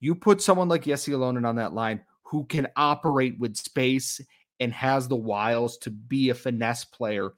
You 0.00 0.14
put 0.14 0.40
someone 0.40 0.68
like 0.68 0.84
Jesse 0.84 1.12
Ylonen 1.12 1.46
on 1.46 1.56
that 1.56 1.74
line 1.74 2.00
who 2.32 2.44
can 2.44 2.66
operate 2.76 3.38
with 3.38 3.56
space 3.56 4.18
and 4.58 4.72
has 4.72 5.06
the 5.06 5.14
wiles 5.14 5.76
to 5.76 5.90
be 5.90 6.30
a 6.30 6.34
finesse 6.34 6.82
player. 6.82 7.34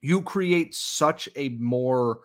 You 0.00 0.20
create 0.20 0.74
such 0.74 1.28
a 1.36 1.50
more 1.50 2.18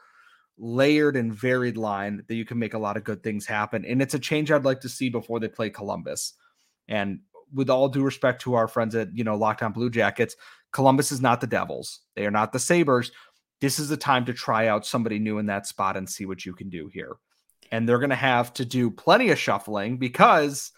layered 0.57 1.15
and 1.15 1.31
varied 1.31 1.77
line 1.77 2.23
that 2.27 2.33
you 2.33 2.43
can 2.43 2.57
make 2.57 2.73
a 2.73 2.79
lot 2.79 2.97
of 2.97 3.03
good 3.03 3.21
things 3.21 3.45
happen. 3.45 3.85
And 3.85 4.01
it's 4.01 4.15
a 4.15 4.19
change 4.19 4.51
I'd 4.51 4.65
like 4.65 4.81
to 4.81 4.89
see 4.89 5.09
before 5.09 5.39
they 5.39 5.47
play 5.47 5.69
Columbus. 5.69 6.33
And 6.87 7.19
with 7.53 7.69
all 7.69 7.87
due 7.87 8.03
respect 8.03 8.41
to 8.41 8.55
our 8.55 8.67
friends 8.67 8.95
at, 8.95 9.15
you 9.15 9.23
know, 9.23 9.35
Locked 9.35 9.61
On 9.61 9.71
Blue 9.71 9.91
Jackets, 9.91 10.35
Columbus 10.71 11.11
is 11.11 11.21
not 11.21 11.39
the 11.39 11.45
Devils. 11.45 11.99
They 12.15 12.25
are 12.25 12.31
not 12.31 12.51
the 12.51 12.57
Sabres. 12.57 13.11
This 13.59 13.77
is 13.77 13.89
the 13.89 13.97
time 13.97 14.25
to 14.25 14.33
try 14.33 14.65
out 14.65 14.87
somebody 14.87 15.19
new 15.19 15.37
in 15.37 15.45
that 15.45 15.67
spot 15.67 15.97
and 15.97 16.09
see 16.09 16.25
what 16.25 16.47
you 16.47 16.53
can 16.55 16.69
do 16.69 16.87
here. 16.91 17.17
And 17.71 17.87
they're 17.87 17.99
going 17.99 18.09
to 18.09 18.15
have 18.15 18.53
to 18.53 18.65
do 18.65 18.89
plenty 18.89 19.29
of 19.29 19.37
shuffling 19.37 19.97
because 19.97 20.71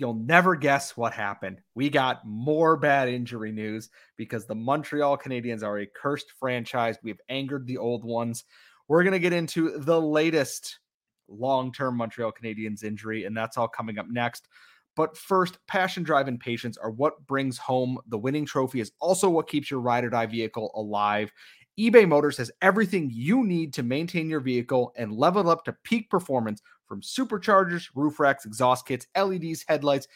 you'll 0.00 0.14
never 0.14 0.56
guess 0.56 0.96
what 0.96 1.12
happened. 1.12 1.60
We 1.74 1.90
got 1.90 2.26
more 2.26 2.76
bad 2.76 3.08
injury 3.08 3.52
news 3.52 3.90
because 4.16 4.46
the 4.46 4.54
Montreal 4.54 5.18
Canadiens 5.18 5.62
are 5.62 5.78
a 5.78 5.86
cursed 5.86 6.32
franchise. 6.40 6.96
We've 7.02 7.20
angered 7.28 7.66
the 7.66 7.78
old 7.78 8.04
ones 8.04 8.44
we're 8.90 9.04
going 9.04 9.12
to 9.12 9.20
get 9.20 9.32
into 9.32 9.78
the 9.78 10.00
latest 10.00 10.80
long 11.28 11.70
term 11.72 11.96
Montreal 11.96 12.32
Canadiens 12.32 12.82
injury, 12.82 13.24
and 13.24 13.36
that's 13.36 13.56
all 13.56 13.68
coming 13.68 14.00
up 14.00 14.06
next. 14.10 14.48
But 14.96 15.16
first, 15.16 15.58
passion, 15.68 16.02
drive, 16.02 16.26
and 16.26 16.40
patience 16.40 16.76
are 16.76 16.90
what 16.90 17.24
brings 17.28 17.56
home 17.56 17.98
the 18.08 18.18
winning 18.18 18.44
trophy, 18.44 18.80
is 18.80 18.90
also 18.98 19.30
what 19.30 19.48
keeps 19.48 19.70
your 19.70 19.78
ride 19.78 20.02
or 20.02 20.10
die 20.10 20.26
vehicle 20.26 20.72
alive. 20.74 21.30
eBay 21.78 22.06
Motors 22.06 22.36
has 22.38 22.50
everything 22.62 23.12
you 23.14 23.44
need 23.44 23.72
to 23.74 23.84
maintain 23.84 24.28
your 24.28 24.40
vehicle 24.40 24.92
and 24.96 25.12
level 25.12 25.48
up 25.48 25.64
to 25.66 25.76
peak 25.84 26.10
performance 26.10 26.60
from 26.90 27.00
superchargers, 27.00 27.88
roof 27.94 28.18
racks, 28.18 28.44
exhaust 28.44 28.84
kits, 28.84 29.06
LEDs, 29.16 29.64
headlights, 29.68 30.08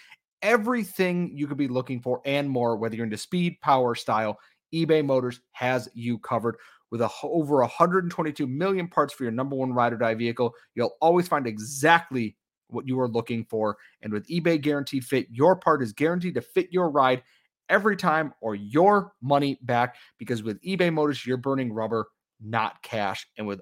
everything 0.43 1.31
you 1.33 1.47
could 1.47 1.57
be 1.57 1.69
looking 1.69 2.01
for 2.01 2.21
and 2.25 2.51
more, 2.51 2.77
whether 2.77 2.97
you're 2.97 3.05
into 3.05 3.17
speed, 3.17 3.57
power, 3.63 3.95
style. 3.95 4.41
eBay 4.75 5.05
Motors 5.05 5.41
has 5.53 5.89
you 5.95 6.19
covered 6.19 6.57
with 6.91 7.01
a, 7.01 7.09
over 7.23 7.59
122 7.59 8.49
million 8.49 8.89
parts 8.89 9.15
for 9.15 9.23
your 9.23 9.31
number 9.31 9.55
one 9.55 9.73
ride 9.73 9.93
or 9.93 9.99
die 9.99 10.15
vehicle. 10.15 10.53
You'll 10.75 10.97
always 11.01 11.29
find 11.29 11.47
exactly 11.47 12.37
what 12.67 12.89
you 12.89 12.99
are 12.99 13.09
looking 13.09 13.45
for. 13.45 13.77
And 14.03 14.13
with 14.13 14.27
eBay 14.27 14.61
Guaranteed 14.61 15.05
Fit, 15.05 15.29
your 15.31 15.55
part 15.55 15.81
is 15.81 15.93
guaranteed 15.93 16.35
to 16.35 16.43
fit 16.43 16.73
your 16.73 16.91
ride 16.91 17.23
every 17.69 17.97
time 17.97 18.35
or 18.41 18.57
your 18.57 19.13
money 19.23 19.61
back 19.63 19.95
because 20.19 20.43
with 20.43 20.61
eBay 20.63 20.93
Motors, 20.93 21.25
you're 21.25 21.37
burning 21.37 21.73
rubber, 21.73 22.09
not 22.41 22.83
cash. 22.83 23.29
And 23.39 23.47
with 23.47 23.61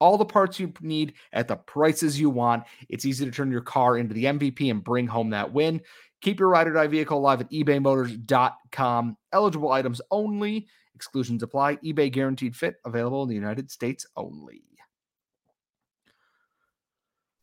all 0.00 0.18
the 0.18 0.24
parts 0.24 0.58
you 0.58 0.72
need 0.80 1.14
at 1.32 1.46
the 1.46 1.56
prices 1.56 2.18
you 2.18 2.30
want, 2.30 2.64
it's 2.88 3.04
easy 3.04 3.24
to 3.24 3.30
turn 3.30 3.52
your 3.52 3.60
car 3.60 3.98
into 3.98 4.14
the 4.14 4.24
MVP 4.24 4.70
and 4.70 4.82
bring 4.82 5.06
home 5.06 5.30
that 5.30 5.52
win. 5.52 5.80
Keep 6.22 6.40
your 6.40 6.48
ride 6.48 6.68
or 6.68 6.72
die 6.72 6.86
vehicle 6.86 7.18
alive 7.18 7.40
at 7.40 7.50
ebaymotors.com. 7.50 9.16
Eligible 9.32 9.72
items 9.72 10.00
only. 10.10 10.66
Exclusions 10.94 11.42
apply. 11.42 11.76
eBay 11.76 12.12
guaranteed 12.12 12.54
fit 12.54 12.76
available 12.84 13.22
in 13.22 13.28
the 13.28 13.34
United 13.34 13.70
States 13.70 14.06
only. 14.16 14.62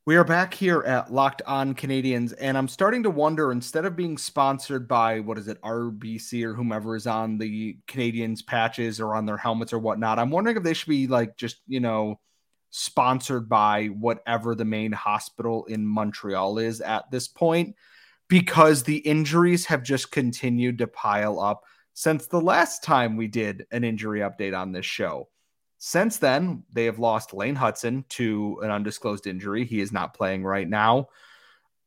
We 0.07 0.15
are 0.15 0.23
back 0.23 0.53
here 0.53 0.83
at 0.83 1.11
Locked 1.11 1.41
On 1.45 1.75
Canadiens, 1.75 2.33
and 2.39 2.57
I'm 2.57 2.69
starting 2.69 3.03
to 3.03 3.09
wonder 3.09 3.51
instead 3.51 3.83
of 3.83 3.97
being 3.97 4.17
sponsored 4.17 4.87
by 4.87 5.19
what 5.19 5.37
is 5.37 5.49
it, 5.49 5.61
RBC 5.61 6.45
or 6.45 6.53
whomever 6.53 6.95
is 6.95 7.07
on 7.07 7.37
the 7.37 7.75
Canadiens' 7.89 8.45
patches 8.45 9.01
or 9.01 9.15
on 9.15 9.25
their 9.25 9.35
helmets 9.35 9.73
or 9.73 9.79
whatnot, 9.79 10.17
I'm 10.17 10.29
wondering 10.29 10.55
if 10.55 10.63
they 10.63 10.73
should 10.73 10.87
be 10.87 11.07
like 11.07 11.35
just, 11.35 11.57
you 11.67 11.81
know, 11.81 12.21
sponsored 12.69 13.47
by 13.47 13.87
whatever 13.87 14.55
the 14.55 14.65
main 14.65 14.91
hospital 14.91 15.65
in 15.65 15.85
Montreal 15.85 16.59
is 16.59 16.81
at 16.81 17.09
this 17.11 17.27
point, 17.27 17.75
because 18.27 18.83
the 18.83 18.97
injuries 18.97 19.65
have 19.65 19.83
just 19.83 20.11
continued 20.11 20.77
to 20.79 20.87
pile 20.87 21.39
up 21.39 21.63
since 21.93 22.27
the 22.27 22.41
last 22.41 22.83
time 22.83 23.17
we 23.17 23.27
did 23.27 23.65
an 23.71 23.83
injury 23.83 24.19
update 24.19 24.55
on 24.57 24.71
this 24.71 24.85
show. 24.85 25.29
Since 25.79 26.17
then, 26.17 26.63
they 26.73 26.85
have 26.85 26.99
lost 26.99 27.33
Lane 27.33 27.55
Hutson 27.55 28.07
to 28.09 28.59
an 28.63 28.71
undisclosed 28.71 29.27
injury. 29.27 29.63
He 29.63 29.79
is 29.79 29.91
not 29.91 30.13
playing 30.13 30.43
right 30.43 30.67
now. 30.67 31.09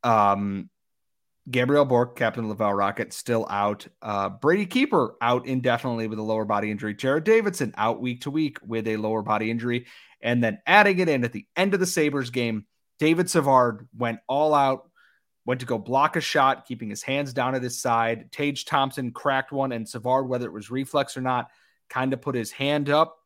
Um, 0.03 0.71
Gabriel 1.49 1.85
Bourque, 1.85 2.17
captain 2.17 2.45
of 2.45 2.51
Laval 2.51 2.75
Rocket, 2.75 3.13
still 3.13 3.47
out. 3.49 3.87
Uh, 4.03 4.29
Brady 4.29 4.67
Keeper 4.67 5.15
out 5.21 5.47
indefinitely 5.47 6.07
with 6.07 6.19
a 6.19 6.23
lower 6.23 6.45
body 6.45 6.71
injury. 6.71 6.95
Jared 6.95 7.25
Davidson 7.25 7.75
out 7.77 8.01
week 8.01 8.23
to 8.23 8.31
week 8.31 8.59
with 8.67 8.87
a 8.87 8.97
lower 8.97 9.23
body 9.23 9.51
injury. 9.51 9.87
And 10.21 10.45
then 10.45 10.59
adding 10.67 10.99
it 10.99 11.09
in 11.09 11.25
at 11.25 11.33
the 11.33 11.47
end 11.57 11.73
of 11.73 11.81
the 11.81 11.87
Sabres 11.87 12.31
game, 12.31 12.67
David 12.99 13.31
Savard 13.31 13.89
went 13.97 14.19
all 14.29 14.53
out, 14.53 14.91
went 15.47 15.61
to 15.61 15.67
go 15.67 15.79
block 15.79 16.17
a 16.17 16.21
shot, 16.21 16.67
keeping 16.67 16.91
his 16.91 17.03
hands 17.03 17.33
down 17.33 17.55
at 17.55 17.63
his 17.63 17.81
side. 17.81 18.31
Tage 18.33 18.67
Thompson 18.67 19.11
cracked 19.11 19.51
one, 19.51 19.73
and 19.73 19.89
Savard, 19.89 20.29
whether 20.29 20.47
it 20.47 20.53
was 20.53 20.71
reflex 20.71 21.17
or 21.17 21.23
not, 21.23 21.49
kind 21.89 22.13
of 22.13 22.21
put 22.21 22.35
his 22.35 22.51
hand 22.51 22.91
up 22.91 23.17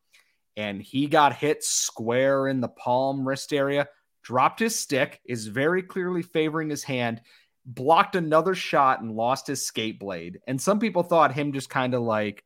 and 0.57 0.81
he 0.81 1.07
got 1.07 1.35
hit 1.35 1.63
square 1.63 2.47
in 2.47 2.61
the 2.61 2.67
palm 2.67 3.27
wrist 3.27 3.53
area, 3.53 3.87
dropped 4.23 4.59
his 4.59 4.77
stick, 4.77 5.19
is 5.25 5.47
very 5.47 5.83
clearly 5.83 6.21
favoring 6.21 6.69
his 6.69 6.83
hand, 6.83 7.21
blocked 7.65 8.15
another 8.15 8.55
shot 8.55 9.01
and 9.01 9.15
lost 9.15 9.47
his 9.47 9.65
skate 9.65 9.99
blade. 9.99 10.39
And 10.47 10.61
some 10.61 10.79
people 10.79 11.03
thought 11.03 11.33
him 11.33 11.53
just 11.53 11.69
kind 11.69 11.93
of 11.93 12.01
like 12.01 12.43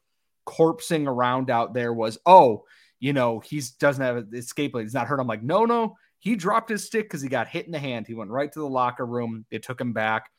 corpsing 0.47 1.07
around 1.07 1.49
out 1.49 1.73
there 1.73 1.93
was, 1.93 2.17
oh, 2.25 2.63
you 2.99 3.13
know, 3.13 3.39
he 3.39 3.61
doesn't 3.79 4.03
have 4.03 4.33
a 4.33 4.41
skate 4.41 4.71
blade. 4.71 4.83
He's 4.83 4.93
not 4.93 5.07
hurt. 5.07 5.19
I'm 5.19 5.27
like, 5.27 5.43
no, 5.43 5.65
no. 5.65 5.95
He 6.19 6.35
dropped 6.35 6.69
his 6.69 6.85
stick 6.85 7.05
because 7.05 7.21
he 7.21 7.29
got 7.29 7.47
hit 7.47 7.65
in 7.65 7.71
the 7.71 7.79
hand. 7.79 8.07
He 8.07 8.13
went 8.13 8.31
right 8.31 8.51
to 8.51 8.59
the 8.59 8.67
locker 8.67 9.05
room. 9.05 9.45
They 9.51 9.59
took 9.59 9.79
him 9.79 9.93
back. 9.93 10.29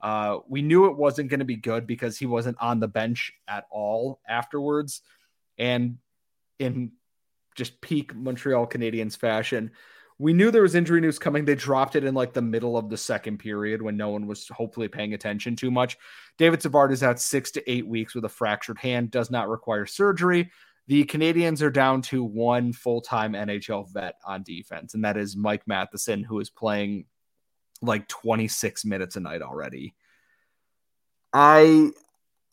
Uh, 0.00 0.38
we 0.48 0.62
knew 0.62 0.86
it 0.86 0.96
wasn't 0.96 1.30
going 1.30 1.40
to 1.40 1.46
be 1.46 1.56
good 1.56 1.86
because 1.86 2.18
he 2.18 2.26
wasn't 2.26 2.56
on 2.60 2.80
the 2.80 2.88
bench 2.88 3.32
at 3.48 3.64
all 3.70 4.20
afterwards. 4.28 5.02
And 5.58 5.98
in 6.58 6.92
just 7.54 7.80
peak 7.80 8.14
Montreal 8.14 8.66
Canadiens 8.66 9.16
fashion. 9.16 9.72
We 10.20 10.34
knew 10.34 10.50
there 10.50 10.60
was 10.60 10.74
injury 10.74 11.00
news 11.00 11.18
coming. 11.18 11.46
They 11.46 11.54
dropped 11.54 11.96
it 11.96 12.04
in 12.04 12.12
like 12.12 12.34
the 12.34 12.42
middle 12.42 12.76
of 12.76 12.90
the 12.90 12.96
second 12.98 13.38
period 13.38 13.80
when 13.80 13.96
no 13.96 14.10
one 14.10 14.26
was 14.26 14.46
hopefully 14.48 14.86
paying 14.86 15.14
attention 15.14 15.56
too 15.56 15.70
much. 15.70 15.96
David 16.36 16.60
Savard 16.60 16.92
is 16.92 17.02
out 17.02 17.18
six 17.18 17.50
to 17.52 17.70
eight 17.70 17.86
weeks 17.86 18.14
with 18.14 18.26
a 18.26 18.28
fractured 18.28 18.76
hand, 18.76 19.10
does 19.10 19.30
not 19.30 19.48
require 19.48 19.86
surgery. 19.86 20.50
The 20.88 21.06
Canadiens 21.06 21.62
are 21.62 21.70
down 21.70 22.02
to 22.02 22.22
one 22.22 22.74
full 22.74 23.00
time 23.00 23.32
NHL 23.32 23.90
vet 23.90 24.16
on 24.22 24.42
defense, 24.42 24.92
and 24.92 25.06
that 25.06 25.16
is 25.16 25.38
Mike 25.38 25.66
Matheson, 25.66 26.22
who 26.22 26.38
is 26.38 26.50
playing 26.50 27.06
like 27.80 28.06
26 28.06 28.84
minutes 28.84 29.16
a 29.16 29.20
night 29.20 29.40
already. 29.40 29.94
I 31.32 31.92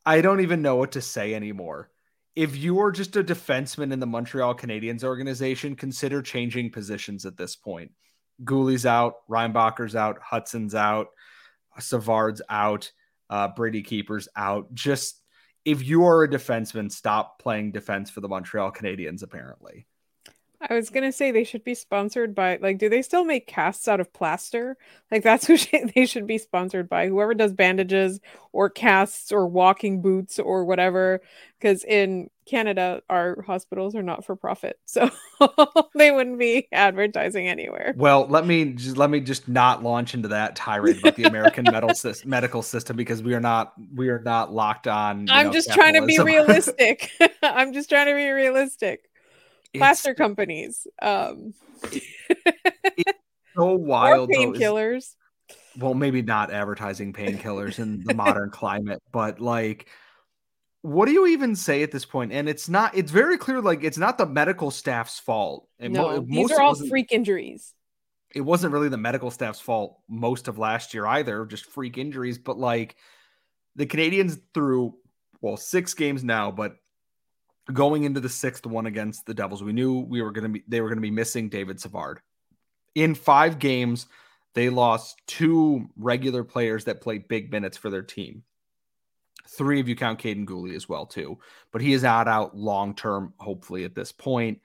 I 0.05 0.21
don't 0.21 0.39
even 0.39 0.61
know 0.61 0.77
what 0.77 0.93
to 0.93 1.01
say 1.01 1.33
anymore 1.33 1.89
if 2.37 2.55
you 2.55 2.79
are 2.79 2.91
just 2.91 3.15
a 3.15 3.23
defenseman 3.23 3.91
in 3.91 3.99
the 3.99 4.05
Montreal 4.05 4.53
Canadiens 4.53 5.03
organization, 5.03 5.75
consider 5.75 6.21
changing 6.21 6.69
positions 6.69 7.25
at 7.25 7.35
this 7.35 7.55
point. 7.55 7.89
Guhle's 8.43 8.85
out, 8.85 9.15
Reinbacher's 9.27 9.95
out, 9.95 10.19
Hutson's 10.21 10.75
out, 10.75 11.07
Savard's 11.79 12.43
out, 12.47 12.91
uh, 13.31 13.47
Brady 13.47 13.81
Keeper's 13.81 14.27
out. 14.35 14.71
Just 14.75 15.19
if 15.65 15.83
you 15.83 16.05
are 16.05 16.25
a 16.25 16.29
defenseman, 16.29 16.91
stop 16.91 17.39
playing 17.39 17.71
defense 17.71 18.11
for 18.11 18.21
the 18.21 18.29
Montreal 18.29 18.71
Canadiens, 18.71 19.23
apparently. 19.23 19.87
I 20.59 20.73
was 20.73 20.89
gonna 20.89 21.11
say 21.11 21.31
they 21.31 21.43
should 21.43 21.63
be 21.63 21.75
sponsored 21.75 22.33
by 22.33 22.57
like, 22.59 22.79
do 22.79 22.89
they 22.89 23.03
still 23.03 23.23
make 23.23 23.45
casts 23.45 23.87
out 23.87 23.99
of 23.99 24.11
plaster? 24.11 24.75
Like 25.11 25.23
that's 25.23 25.45
who 25.47 25.57
they 25.95 26.05
should 26.05 26.25
be 26.25 26.37
sponsored 26.39 26.89
by. 26.89 27.07
Whoever 27.07 27.33
does 27.33 27.53
bandages 27.53 28.19
or 28.51 28.69
casts 28.69 29.31
or 29.31 29.47
walking 29.47 30.01
boots 30.01 30.39
or 30.39 30.65
whatever. 30.65 31.21
Because 31.59 31.83
in 31.83 32.29
Canada, 32.47 33.01
our 33.09 33.41
hospitals 33.43 33.95
are 33.95 34.03
not 34.03 34.25
for 34.25 34.35
profit, 34.35 34.79
so 34.85 35.11
they 35.95 36.11
wouldn't 36.11 36.39
be 36.39 36.67
advertising 36.71 37.47
anywhere. 37.47 37.93
Well, 37.95 38.25
let 38.27 38.47
me 38.47 38.73
just 38.73 38.97
let 38.97 39.11
me 39.11 39.19
just 39.19 39.47
not 39.47 39.83
launch 39.83 40.15
into 40.15 40.29
that 40.29 40.55
tirade 40.55 40.97
about 40.99 41.15
the 41.15 41.25
American 41.25 41.65
medical 41.71 41.93
system, 41.93 42.29
medical 42.31 42.63
system 42.63 42.95
because 42.95 43.21
we 43.21 43.35
are 43.35 43.39
not 43.39 43.73
we 43.93 44.09
are 44.09 44.19
not 44.19 44.51
locked 44.51 44.87
on. 44.87 45.29
I'm 45.29 45.47
know, 45.47 45.53
just 45.53 45.71
trying 45.71 45.93
to 45.93 46.05
be 46.05 46.17
realistic. 46.17 47.11
I'm 47.43 47.73
just 47.73 47.89
trying 47.89 48.07
to 48.07 48.15
be 48.15 48.29
realistic 48.29 49.07
plaster 49.75 50.13
companies. 50.13 50.87
Um, 51.01 51.53
so 53.55 53.75
wild. 53.75 54.29
Painkillers. 54.29 55.15
Well, 55.77 55.93
maybe 55.93 56.21
not 56.21 56.51
advertising 56.51 57.13
painkillers 57.13 57.79
in 57.79 58.03
the 58.03 58.13
modern 58.13 58.49
climate, 58.49 59.01
but 59.11 59.39
like, 59.39 59.87
what 60.81 61.05
do 61.05 61.11
you 61.11 61.27
even 61.27 61.55
say 61.55 61.83
at 61.83 61.91
this 61.91 62.05
point? 62.05 62.31
And 62.31 62.49
it's 62.49 62.67
not. 62.67 62.95
It's 62.97 63.11
very 63.11 63.37
clear. 63.37 63.61
Like, 63.61 63.83
it's 63.83 63.97
not 63.97 64.17
the 64.17 64.25
medical 64.25 64.71
staff's 64.71 65.19
fault. 65.19 65.67
And 65.79 65.93
no, 65.93 66.21
mo- 66.21 66.25
these 66.27 66.51
are 66.51 66.61
all 66.61 66.75
freak 66.75 67.11
injuries. 67.11 67.73
It 68.33 68.41
wasn't 68.41 68.73
really 68.73 68.89
the 68.89 68.97
medical 68.97 69.31
staff's 69.31 69.59
fault 69.59 69.99
most 70.09 70.47
of 70.47 70.57
last 70.57 70.93
year 70.93 71.05
either. 71.05 71.45
Just 71.45 71.65
freak 71.65 71.97
injuries, 71.97 72.37
but 72.37 72.57
like 72.57 72.95
the 73.75 73.85
Canadiens 73.85 74.39
through 74.53 74.95
well 75.41 75.57
six 75.57 75.93
games 75.93 76.23
now, 76.23 76.51
but 76.51 76.75
going 77.71 78.03
into 78.03 78.19
the 78.19 78.29
sixth 78.29 78.65
one 78.65 78.85
against 78.85 79.25
the 79.25 79.33
Devils, 79.33 79.63
we 79.63 79.73
knew 79.73 79.99
we 79.99 80.21
were 80.21 80.31
going 80.31 80.43
to 80.43 80.49
be 80.49 80.63
they 80.67 80.81
were 80.81 80.89
going 80.89 80.97
to 80.97 81.01
be 81.01 81.11
missing 81.11 81.49
David 81.49 81.79
Savard. 81.79 82.19
In 82.95 83.15
five 83.15 83.59
games, 83.59 84.07
they 84.53 84.69
lost 84.69 85.21
two 85.27 85.87
regular 85.97 86.43
players 86.43 86.85
that 86.85 87.01
played 87.01 87.27
big 87.27 87.51
minutes 87.51 87.77
for 87.77 87.89
their 87.89 88.01
team. 88.01 88.43
Three 89.49 89.79
of 89.79 89.87
you 89.87 89.95
count 89.95 90.19
Kaiden 90.19 90.45
Guhle 90.45 90.75
as 90.75 90.89
well 90.89 91.05
too, 91.05 91.39
but 91.71 91.81
he 91.81 91.93
is 91.93 92.03
out 92.03 92.27
out 92.27 92.55
long 92.55 92.95
term, 92.95 93.33
hopefully 93.37 93.83
at 93.83 93.95
this 93.95 94.11
point. 94.11 94.59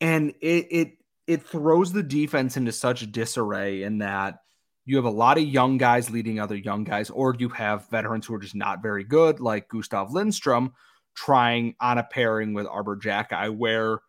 And 0.00 0.30
it 0.40 0.66
it 0.70 0.92
it 1.26 1.42
throws 1.42 1.92
the 1.92 2.02
defense 2.02 2.56
into 2.56 2.72
such 2.72 3.10
disarray 3.10 3.82
in 3.82 3.98
that 3.98 4.40
you 4.86 4.96
have 4.96 5.04
a 5.06 5.10
lot 5.10 5.38
of 5.38 5.44
young 5.44 5.78
guys 5.78 6.10
leading 6.10 6.38
other 6.38 6.56
young 6.56 6.84
guys, 6.84 7.08
or 7.10 7.34
you 7.38 7.48
have 7.50 7.88
veterans 7.88 8.26
who 8.26 8.34
are 8.34 8.40
just 8.40 8.54
not 8.54 8.82
very 8.82 9.04
good, 9.04 9.40
like 9.40 9.68
Gustav 9.68 10.12
Lindstrom, 10.12 10.74
trying 11.14 11.74
on 11.80 11.98
a 11.98 12.04
pairing 12.04 12.54
with 12.54 12.66
Arber 12.66 12.96
Xhekaj, 12.96 13.56
where 13.56 14.00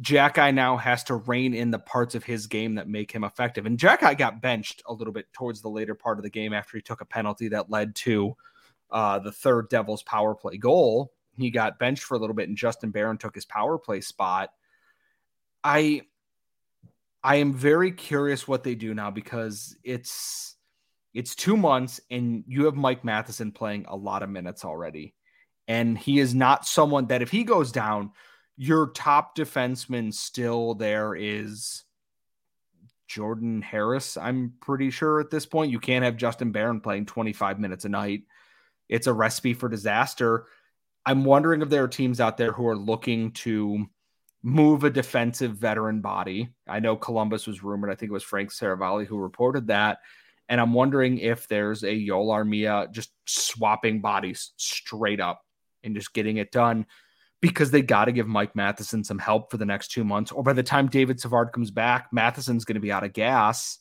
Xhekaj 0.00 0.54
now 0.54 0.76
has 0.76 1.04
to 1.04 1.16
rein 1.16 1.54
in 1.54 1.70
the 1.70 1.78
parts 1.78 2.14
of 2.14 2.24
his 2.24 2.46
game 2.46 2.74
that 2.74 2.88
make 2.88 3.10
him 3.10 3.24
effective. 3.24 3.66
And 3.66 3.78
Xhekaj 3.78 4.18
got 4.18 4.42
benched 4.42 4.82
a 4.86 4.92
little 4.92 5.12
bit 5.12 5.32
towards 5.32 5.62
the 5.62 5.70
later 5.70 5.94
part 5.94 6.18
of 6.18 6.22
the 6.22 6.30
game 6.30 6.52
after 6.52 6.76
he 6.76 6.82
took 6.82 7.00
a 7.00 7.06
penalty 7.06 7.48
that 7.48 7.70
led 7.70 7.94
to 7.96 8.36
uh, 8.90 9.18
the 9.18 9.32
third 9.32 9.68
Devils 9.68 10.02
power 10.02 10.34
play 10.34 10.58
goal. 10.58 11.12
He 11.36 11.50
got 11.50 11.78
benched 11.78 12.04
for 12.04 12.14
a 12.14 12.18
little 12.18 12.34
bit, 12.36 12.48
and 12.48 12.56
Justin 12.56 12.90
Barron 12.90 13.18
took 13.18 13.34
his 13.34 13.44
power 13.44 13.78
play 13.78 14.00
spot. 14.00 14.50
I 15.64 16.02
I 17.26 17.36
am 17.36 17.54
very 17.54 17.90
curious 17.90 18.46
what 18.46 18.62
they 18.62 18.76
do 18.76 18.94
now 18.94 19.10
because 19.10 19.76
it's 19.82 20.54
it's 21.12 21.34
two 21.34 21.56
months 21.56 22.00
and 22.08 22.44
you 22.46 22.66
have 22.66 22.76
Mike 22.76 23.04
Matheson 23.04 23.50
playing 23.50 23.84
a 23.88 23.96
lot 23.96 24.22
of 24.22 24.28
minutes 24.28 24.64
already. 24.64 25.15
And 25.68 25.98
he 25.98 26.18
is 26.18 26.34
not 26.34 26.66
someone 26.66 27.06
that 27.06 27.22
if 27.22 27.30
he 27.30 27.44
goes 27.44 27.72
down, 27.72 28.12
your 28.56 28.88
top 28.88 29.36
defenseman 29.36 30.14
still 30.14 30.74
there 30.74 31.14
is 31.14 31.84
Jordan 33.08 33.62
Harris. 33.62 34.16
I'm 34.16 34.54
pretty 34.60 34.90
sure 34.90 35.20
at 35.20 35.30
this 35.30 35.46
point 35.46 35.72
you 35.72 35.80
can't 35.80 36.04
have 36.04 36.16
Justin 36.16 36.52
Barron 36.52 36.80
playing 36.80 37.06
25 37.06 37.58
minutes 37.58 37.84
a 37.84 37.88
night. 37.88 38.22
It's 38.88 39.06
a 39.06 39.12
recipe 39.12 39.54
for 39.54 39.68
disaster. 39.68 40.46
I'm 41.04 41.24
wondering 41.24 41.62
if 41.62 41.68
there 41.68 41.84
are 41.84 41.88
teams 41.88 42.20
out 42.20 42.36
there 42.36 42.52
who 42.52 42.66
are 42.66 42.76
looking 42.76 43.32
to 43.32 43.86
move 44.42 44.84
a 44.84 44.90
defensive 44.90 45.52
veteran 45.52 46.00
body. 46.00 46.50
I 46.68 46.80
know 46.80 46.96
Columbus 46.96 47.46
was 47.46 47.62
rumored. 47.62 47.90
I 47.90 47.94
think 47.94 48.10
it 48.10 48.14
was 48.14 48.22
Frank 48.22 48.52
Seravalli 48.52 49.06
who 49.06 49.18
reported 49.18 49.68
that. 49.68 49.98
And 50.48 50.60
I'm 50.60 50.72
wondering 50.72 51.18
if 51.18 51.48
there's 51.48 51.82
a 51.82 52.06
Joel 52.06 52.28
Armia 52.28 52.90
just 52.92 53.10
swapping 53.26 54.00
bodies 54.00 54.52
straight 54.56 55.20
up 55.20 55.42
and 55.86 55.94
just 55.94 56.12
getting 56.12 56.36
it 56.36 56.52
done 56.52 56.84
because 57.40 57.70
they 57.70 57.82
got 57.82 58.06
to 58.06 58.12
give 58.12 58.26
Mike 58.26 58.54
Matheson 58.54 59.04
some 59.04 59.18
help 59.18 59.50
for 59.50 59.56
the 59.56 59.64
next 59.64 59.88
two 59.88 60.04
months. 60.04 60.32
Or 60.32 60.42
by 60.42 60.52
the 60.52 60.62
time 60.62 60.88
David 60.88 61.20
Savard 61.20 61.52
comes 61.52 61.70
back, 61.70 62.08
Matheson's 62.12 62.64
going 62.64 62.74
to 62.74 62.80
be 62.80 62.92
out 62.92 63.04
of 63.04 63.12
gas 63.12 63.78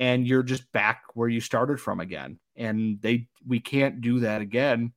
and 0.00 0.26
you're 0.26 0.42
just 0.42 0.70
back 0.72 1.02
where 1.14 1.28
you 1.28 1.40
started 1.40 1.80
from 1.80 2.00
again. 2.00 2.38
And 2.56 3.00
they 3.00 3.28
we 3.46 3.60
can't 3.60 4.00
do 4.00 4.20
that 4.20 4.40
again, 4.40 4.92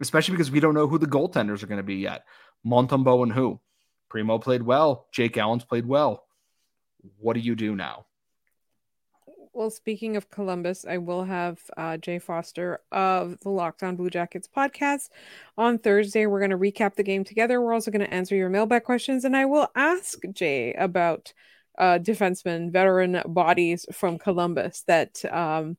especially 0.00 0.32
because 0.32 0.50
we 0.50 0.60
don't 0.60 0.74
know 0.74 0.86
who 0.86 0.98
the 0.98 1.06
goaltenders 1.06 1.62
are 1.62 1.66
going 1.66 1.78
to 1.78 1.82
be 1.82 1.96
yet. 1.96 2.24
Montembeault 2.66 3.24
and 3.24 3.32
who? 3.32 3.60
Primeau 4.08 4.38
played 4.38 4.62
well. 4.62 5.06
Jake 5.12 5.36
Allen's 5.36 5.64
played 5.64 5.86
well. 5.86 6.24
What 7.18 7.34
do 7.34 7.40
you 7.40 7.54
do 7.54 7.74
now? 7.74 8.06
Well, 9.56 9.70
speaking 9.70 10.16
of 10.16 10.30
Columbus, 10.30 10.84
I 10.84 10.98
will 10.98 11.22
have 11.22 11.60
uh, 11.76 11.96
Jay 11.96 12.18
Foster 12.18 12.80
of 12.90 13.38
the 13.38 13.50
Locked 13.50 13.84
On 13.84 13.94
Blue 13.94 14.10
Jackets 14.10 14.48
podcast 14.48 15.10
on 15.56 15.78
Thursday. 15.78 16.26
We're 16.26 16.40
going 16.40 16.50
to 16.50 16.58
recap 16.58 16.96
the 16.96 17.04
game 17.04 17.22
together. 17.22 17.60
We're 17.60 17.72
also 17.72 17.92
going 17.92 18.04
to 18.04 18.12
answer 18.12 18.34
your 18.34 18.48
mailbag 18.48 18.82
questions, 18.82 19.24
and 19.24 19.36
I 19.36 19.44
will 19.44 19.68
ask 19.76 20.18
Jay 20.32 20.72
about 20.72 21.32
uh, 21.78 22.00
defensemen, 22.02 22.72
veteran 22.72 23.22
bodies 23.26 23.86
from 23.92 24.18
Columbus 24.18 24.82
that 24.88 25.24
um, 25.26 25.76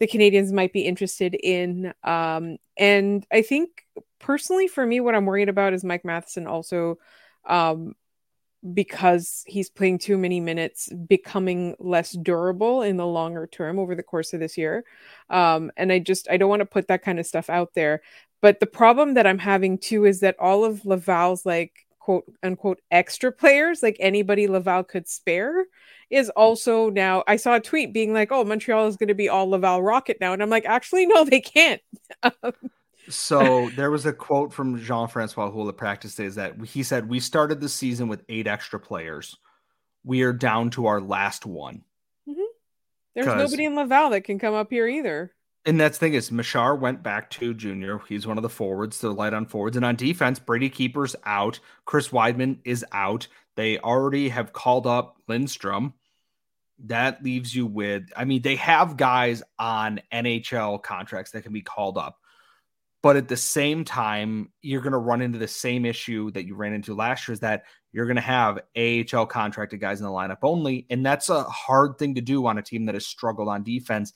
the 0.00 0.06
Canadiens 0.06 0.50
might 0.50 0.72
be 0.72 0.86
interested 0.86 1.34
in. 1.34 1.92
Um, 2.02 2.56
and 2.78 3.26
I 3.30 3.42
think 3.42 3.84
personally, 4.20 4.68
for 4.68 4.86
me, 4.86 5.00
what 5.00 5.14
I'm 5.14 5.26
worried 5.26 5.50
about 5.50 5.74
is 5.74 5.84
Mike 5.84 6.06
Matheson 6.06 6.46
also 6.46 6.96
um, 7.46 7.92
because 8.72 9.42
he's 9.46 9.68
playing 9.70 9.98
too 9.98 10.16
many 10.16 10.40
minutes, 10.40 10.88
becoming 11.08 11.74
less 11.78 12.12
durable 12.12 12.82
in 12.82 12.96
the 12.96 13.06
longer 13.06 13.46
term 13.46 13.78
over 13.78 13.94
the 13.94 14.02
course 14.02 14.32
of 14.32 14.40
this 14.40 14.56
year. 14.56 14.84
Um, 15.30 15.72
and 15.76 15.92
I 15.92 15.98
just 15.98 16.28
I 16.30 16.36
don't 16.36 16.48
want 16.48 16.60
to 16.60 16.66
put 16.66 16.88
that 16.88 17.02
kind 17.02 17.18
of 17.18 17.26
stuff 17.26 17.50
out 17.50 17.74
there. 17.74 18.02
But 18.40 18.60
the 18.60 18.66
problem 18.66 19.14
that 19.14 19.26
I'm 19.26 19.38
having 19.38 19.78
too 19.78 20.04
is 20.04 20.20
that 20.20 20.36
all 20.38 20.64
of 20.64 20.84
Laval's 20.84 21.44
like 21.46 21.72
quote 21.98 22.24
unquote 22.42 22.80
extra 22.90 23.32
players, 23.32 23.82
like 23.82 23.96
anybody 24.00 24.48
Laval 24.48 24.84
could 24.84 25.08
spare, 25.08 25.64
is 26.10 26.30
also 26.30 26.90
now. 26.90 27.24
I 27.26 27.36
saw 27.36 27.54
a 27.56 27.60
tweet 27.60 27.92
being 27.92 28.12
like, 28.12 28.30
"Oh, 28.32 28.44
Montreal 28.44 28.86
is 28.88 28.96
going 28.96 29.08
to 29.08 29.14
be 29.14 29.28
all 29.28 29.48
Laval 29.50 29.82
Rocket 29.82 30.18
now," 30.20 30.32
and 30.32 30.42
I'm 30.42 30.50
like, 30.50 30.66
actually, 30.66 31.06
no, 31.06 31.24
they 31.24 31.40
can't. 31.40 31.80
So 33.08 33.70
there 33.70 33.90
was 33.90 34.06
a 34.06 34.12
quote 34.12 34.52
from 34.52 34.78
Jean 34.78 35.08
Francois 35.08 35.50
Houle 35.50 35.68
at 35.68 35.76
practice 35.76 36.14
days 36.14 36.36
that 36.36 36.60
he 36.64 36.82
said, 36.82 37.08
We 37.08 37.20
started 37.20 37.60
the 37.60 37.68
season 37.68 38.08
with 38.08 38.22
eight 38.28 38.46
extra 38.46 38.78
players. 38.78 39.36
We 40.04 40.22
are 40.22 40.32
down 40.32 40.70
to 40.70 40.86
our 40.86 41.00
last 41.00 41.46
one. 41.46 41.82
Mm-hmm. 42.28 42.40
There's 43.14 43.26
nobody 43.26 43.64
in 43.64 43.76
Laval 43.76 44.10
that 44.10 44.22
can 44.22 44.38
come 44.38 44.54
up 44.54 44.70
here 44.70 44.86
either. 44.86 45.32
And 45.64 45.80
that's 45.80 45.98
the 45.98 46.06
thing 46.06 46.14
is 46.14 46.32
Machar 46.32 46.74
went 46.74 47.02
back 47.02 47.30
to 47.30 47.54
junior. 47.54 48.00
He's 48.08 48.26
one 48.26 48.36
of 48.36 48.42
the 48.42 48.48
forwards, 48.48 48.98
the 48.98 49.10
light 49.10 49.32
on 49.32 49.46
forwards. 49.46 49.76
And 49.76 49.84
on 49.84 49.94
defense, 49.94 50.38
Brady 50.38 50.68
Keeper's 50.68 51.14
out. 51.24 51.60
Chris 51.84 52.08
Wideman 52.08 52.58
is 52.64 52.84
out. 52.92 53.28
They 53.54 53.78
already 53.78 54.28
have 54.30 54.52
called 54.52 54.86
up 54.86 55.18
Lindstrom. 55.28 55.94
That 56.86 57.22
leaves 57.22 57.54
you 57.54 57.66
with, 57.66 58.10
I 58.16 58.24
mean, 58.24 58.42
they 58.42 58.56
have 58.56 58.96
guys 58.96 59.42
on 59.56 60.00
NHL 60.12 60.82
contracts 60.82 61.30
that 61.30 61.42
can 61.42 61.52
be 61.52 61.62
called 61.62 61.96
up. 61.96 62.18
But 63.02 63.16
at 63.16 63.28
the 63.28 63.36
same 63.36 63.84
time, 63.84 64.52
you're 64.62 64.80
going 64.80 64.92
to 64.92 64.98
run 64.98 65.22
into 65.22 65.38
the 65.38 65.48
same 65.48 65.84
issue 65.84 66.30
that 66.32 66.46
you 66.46 66.54
ran 66.54 66.72
into 66.72 66.94
last 66.94 67.26
year 67.26 67.32
is 67.32 67.40
that 67.40 67.64
you're 67.92 68.06
going 68.06 68.16
to 68.16 68.22
have 68.22 68.60
AHL 68.76 69.26
contracted 69.26 69.80
guys 69.80 70.00
in 70.00 70.06
the 70.06 70.12
lineup 70.12 70.38
only. 70.42 70.86
And 70.88 71.04
that's 71.04 71.28
a 71.28 71.42
hard 71.42 71.98
thing 71.98 72.14
to 72.14 72.20
do 72.20 72.46
on 72.46 72.58
a 72.58 72.62
team 72.62 72.86
that 72.86 72.94
has 72.94 73.06
struggled 73.06 73.48
on 73.48 73.64
defense. 73.64 74.12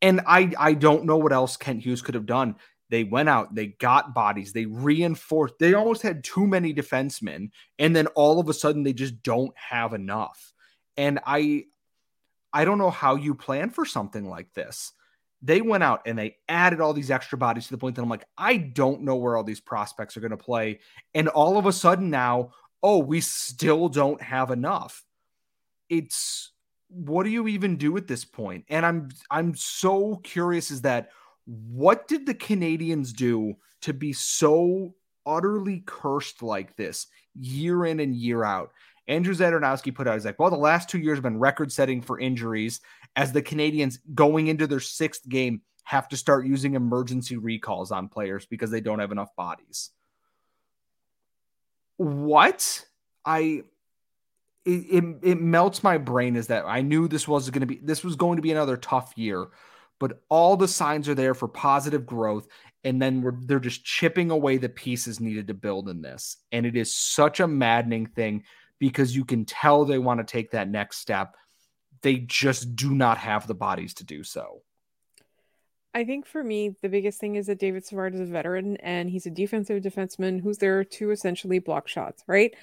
And 0.00 0.22
I, 0.26 0.52
I 0.58 0.72
don't 0.72 1.04
know 1.04 1.18
what 1.18 1.32
else 1.32 1.56
Kent 1.56 1.82
Hughes 1.82 2.02
could 2.02 2.14
have 2.14 2.26
done. 2.26 2.56
They 2.90 3.04
went 3.04 3.28
out, 3.28 3.54
they 3.54 3.68
got 3.68 4.14
bodies, 4.14 4.52
they 4.52 4.66
reinforced, 4.66 5.54
they 5.58 5.74
almost 5.74 6.02
had 6.02 6.22
too 6.22 6.46
many 6.46 6.74
defensemen. 6.74 7.50
And 7.78 7.96
then 7.96 8.06
all 8.08 8.38
of 8.38 8.48
a 8.48 8.54
sudden, 8.54 8.82
they 8.82 8.92
just 8.92 9.22
don't 9.22 9.56
have 9.56 9.94
enough. 9.94 10.52
And 10.96 11.18
I, 11.26 11.64
I 12.52 12.64
don't 12.64 12.78
know 12.78 12.90
how 12.90 13.16
you 13.16 13.34
plan 13.34 13.70
for 13.70 13.84
something 13.84 14.28
like 14.28 14.52
this 14.52 14.92
they 15.44 15.60
went 15.60 15.82
out 15.82 16.00
and 16.06 16.18
they 16.18 16.36
added 16.48 16.80
all 16.80 16.94
these 16.94 17.10
extra 17.10 17.36
bodies 17.36 17.66
to 17.66 17.72
the 17.72 17.78
point 17.78 17.96
that 17.96 18.02
I'm 18.02 18.08
like, 18.08 18.24
I 18.38 18.56
don't 18.56 19.02
know 19.02 19.16
where 19.16 19.36
all 19.36 19.44
these 19.44 19.60
prospects 19.60 20.16
are 20.16 20.20
going 20.20 20.30
to 20.30 20.38
play. 20.38 20.80
And 21.14 21.28
all 21.28 21.58
of 21.58 21.66
a 21.66 21.72
sudden 21.72 22.08
now, 22.08 22.52
oh, 22.82 22.98
we 22.98 23.20
still 23.20 23.90
don't 23.90 24.22
have 24.22 24.50
enough. 24.50 25.04
It's 25.90 26.52
what 26.88 27.24
do 27.24 27.30
you 27.30 27.46
even 27.46 27.76
do 27.76 27.94
at 27.98 28.06
this 28.06 28.24
point? 28.24 28.64
And 28.70 28.86
I'm 28.86 29.10
I'm 29.30 29.54
so 29.54 30.16
curious 30.24 30.70
is 30.70 30.80
that 30.82 31.10
what 31.44 32.08
did 32.08 32.24
the 32.24 32.34
Canadiens 32.34 33.14
do 33.14 33.54
to 33.82 33.92
be 33.92 34.14
so 34.14 34.94
utterly 35.26 35.82
cursed 35.84 36.42
like 36.42 36.74
this 36.76 37.06
year 37.38 37.84
in 37.84 38.00
and 38.00 38.16
year 38.16 38.44
out? 38.44 38.72
Andrew 39.08 39.34
Zadarnowski 39.34 39.94
put 39.94 40.08
out, 40.08 40.14
he's 40.14 40.24
like, 40.24 40.38
well, 40.38 40.48
the 40.48 40.56
last 40.56 40.88
two 40.88 40.98
years 40.98 41.18
have 41.18 41.22
been 41.22 41.38
record 41.38 41.70
setting 41.70 42.00
for 42.00 42.18
injuries 42.18 42.80
as 43.16 43.32
the 43.32 43.42
Canadiens 43.42 43.98
going 44.14 44.48
into 44.48 44.66
their 44.66 44.80
sixth 44.80 45.28
game 45.28 45.62
have 45.84 46.08
to 46.08 46.16
start 46.16 46.46
using 46.46 46.74
emergency 46.74 47.36
recalls 47.36 47.92
on 47.92 48.08
players 48.08 48.46
because 48.46 48.70
they 48.70 48.80
don't 48.80 48.98
have 48.98 49.12
enough 49.12 49.34
bodies. 49.36 49.90
What? 51.96 52.84
I 53.24 53.64
it, 54.64 54.70
it, 54.70 55.04
it 55.22 55.40
melts 55.40 55.82
my 55.82 55.98
brain 55.98 56.36
is 56.36 56.46
that 56.46 56.64
I 56.66 56.80
knew 56.80 57.06
this 57.06 57.28
was 57.28 57.50
going 57.50 57.60
to 57.60 57.66
be 57.66 57.80
this 57.82 58.02
was 58.02 58.16
going 58.16 58.36
to 58.36 58.42
be 58.42 58.50
another 58.50 58.76
tough 58.76 59.12
year, 59.16 59.48
but 60.00 60.22
all 60.28 60.56
the 60.56 60.68
signs 60.68 61.08
are 61.08 61.14
there 61.14 61.34
for 61.34 61.48
positive 61.48 62.06
growth 62.06 62.48
and 62.82 63.00
then 63.00 63.40
they're 63.46 63.60
just 63.60 63.84
chipping 63.84 64.30
away 64.30 64.58
the 64.58 64.68
pieces 64.68 65.20
needed 65.20 65.48
to 65.48 65.54
build 65.54 65.88
in 65.88 66.02
this. 66.02 66.36
And 66.52 66.66
it 66.66 66.76
is 66.76 66.94
such 66.94 67.40
a 67.40 67.48
maddening 67.48 68.06
thing 68.06 68.44
because 68.78 69.16
you 69.16 69.24
can 69.24 69.46
tell 69.46 69.84
they 69.84 69.98
want 69.98 70.20
to 70.20 70.24
take 70.24 70.50
that 70.50 70.68
next 70.68 70.98
step 70.98 71.34
they 72.04 72.18
just 72.18 72.76
do 72.76 72.94
not 72.94 73.18
have 73.18 73.46
the 73.46 73.54
bodies 73.54 73.94
to 73.94 74.04
do 74.04 74.22
so. 74.22 74.62
I 75.94 76.04
think 76.04 76.26
for 76.26 76.44
me, 76.44 76.76
the 76.82 76.88
biggest 76.88 77.18
thing 77.18 77.36
is 77.36 77.46
that 77.46 77.58
David 77.58 77.86
Savard 77.86 78.14
is 78.14 78.20
a 78.20 78.26
veteran 78.26 78.76
and 78.78 79.08
he's 79.08 79.26
a 79.26 79.30
defensive 79.30 79.82
defenseman 79.82 80.40
who's 80.40 80.58
there 80.58 80.84
to 80.84 81.10
essentially 81.12 81.60
block 81.60 81.88
shots, 81.88 82.22
right? 82.26 82.54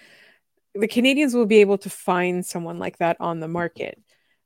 The 0.76 0.88
Canadiens 0.88 1.34
will 1.34 1.48
be 1.48 1.58
able 1.58 1.80
to 1.80 1.90
find 1.90 2.46
someone 2.46 2.78
like 2.78 3.00
that 3.00 3.18
on 3.20 3.40
the 3.40 3.48
market. 3.48 4.00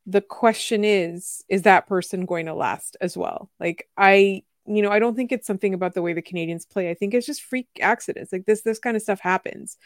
The 0.06 0.22
question 0.22 0.86
is, 0.86 1.44
is 1.50 1.64
that 1.64 1.88
person 1.88 2.26
going 2.26 2.46
to 2.46 2.54
last 2.54 2.96
as 3.02 3.18
well? 3.18 3.50
Like, 3.60 3.90
I, 3.98 4.44
you 4.66 4.82
know, 4.82 4.92
I 4.92 5.00
don't 5.00 5.16
think 5.16 5.32
it's 5.32 5.48
something 5.48 5.74
about 5.74 5.94
the 5.94 6.02
way 6.02 6.14
the 6.14 6.22
Canadiens 6.22 6.70
play. 6.70 6.90
I 6.90 6.94
think 6.94 7.14
it's 7.14 7.26
just 7.26 7.42
freak 7.42 7.68
accidents. 7.82 8.32
Like 8.32 8.46
this, 8.46 8.62
this 8.62 8.80
kind 8.80 8.96
of 8.96 9.04
stuff 9.04 9.20
happens. 9.20 9.78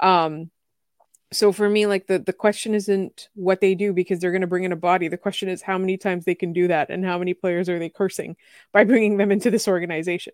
Um, 0.00 0.50
so 1.36 1.52
for 1.52 1.68
me 1.68 1.86
like 1.86 2.06
the 2.06 2.18
the 2.18 2.32
question 2.32 2.74
isn't 2.74 3.28
what 3.34 3.60
they 3.60 3.74
do 3.74 3.92
because 3.92 4.18
they're 4.18 4.32
going 4.32 4.40
to 4.40 4.46
bring 4.46 4.64
in 4.64 4.72
a 4.72 4.76
body. 4.76 5.08
The 5.08 5.18
question 5.18 5.48
is 5.48 5.62
how 5.62 5.78
many 5.78 5.96
times 5.96 6.24
they 6.24 6.34
can 6.34 6.52
do 6.52 6.68
that 6.68 6.90
and 6.90 7.04
how 7.04 7.18
many 7.18 7.34
players 7.34 7.68
are 7.68 7.78
they 7.78 7.88
cursing 7.88 8.36
by 8.72 8.84
bringing 8.84 9.16
them 9.16 9.30
into 9.30 9.50
this 9.50 9.68
organization? 9.68 10.32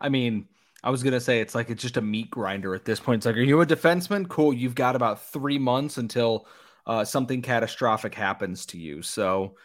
I 0.00 0.08
mean 0.08 0.46
i 0.84 0.90
was 0.90 1.02
going 1.02 1.12
to 1.12 1.20
say 1.20 1.40
it's 1.40 1.56
like 1.56 1.70
it's 1.70 1.82
just 1.82 1.96
a 1.96 2.00
meat 2.00 2.30
grinder 2.30 2.74
at 2.74 2.84
this 2.84 3.00
point. 3.00 3.18
It's 3.18 3.26
like 3.26 3.36
are 3.36 3.40
you 3.40 3.60
a 3.60 3.66
defenseman? 3.66 4.28
Cool. 4.28 4.52
You've 4.52 4.74
got 4.74 4.96
about 4.96 5.24
three 5.32 5.58
months 5.58 5.96
until 5.96 6.46
uh, 6.86 7.04
something 7.04 7.42
catastrophic 7.42 8.14
happens 8.14 8.66
to 8.66 8.78
you. 8.78 9.02
So 9.02 9.56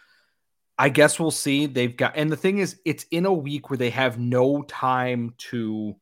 i 0.78 0.89
guess 0.89 1.19
we'll 1.19 1.32
see. 1.32 1.65
They've 1.67 1.95
got 1.95 2.17
and 2.17 2.32
the 2.32 2.38
thing 2.38 2.60
is 2.60 2.80
it's 2.86 3.06
in 3.12 3.26
a 3.26 3.34
week 3.34 3.69
where 3.69 3.78
they 3.78 3.91
have 3.91 4.17
no 4.19 4.63
time 4.63 5.36
to 5.49 5.95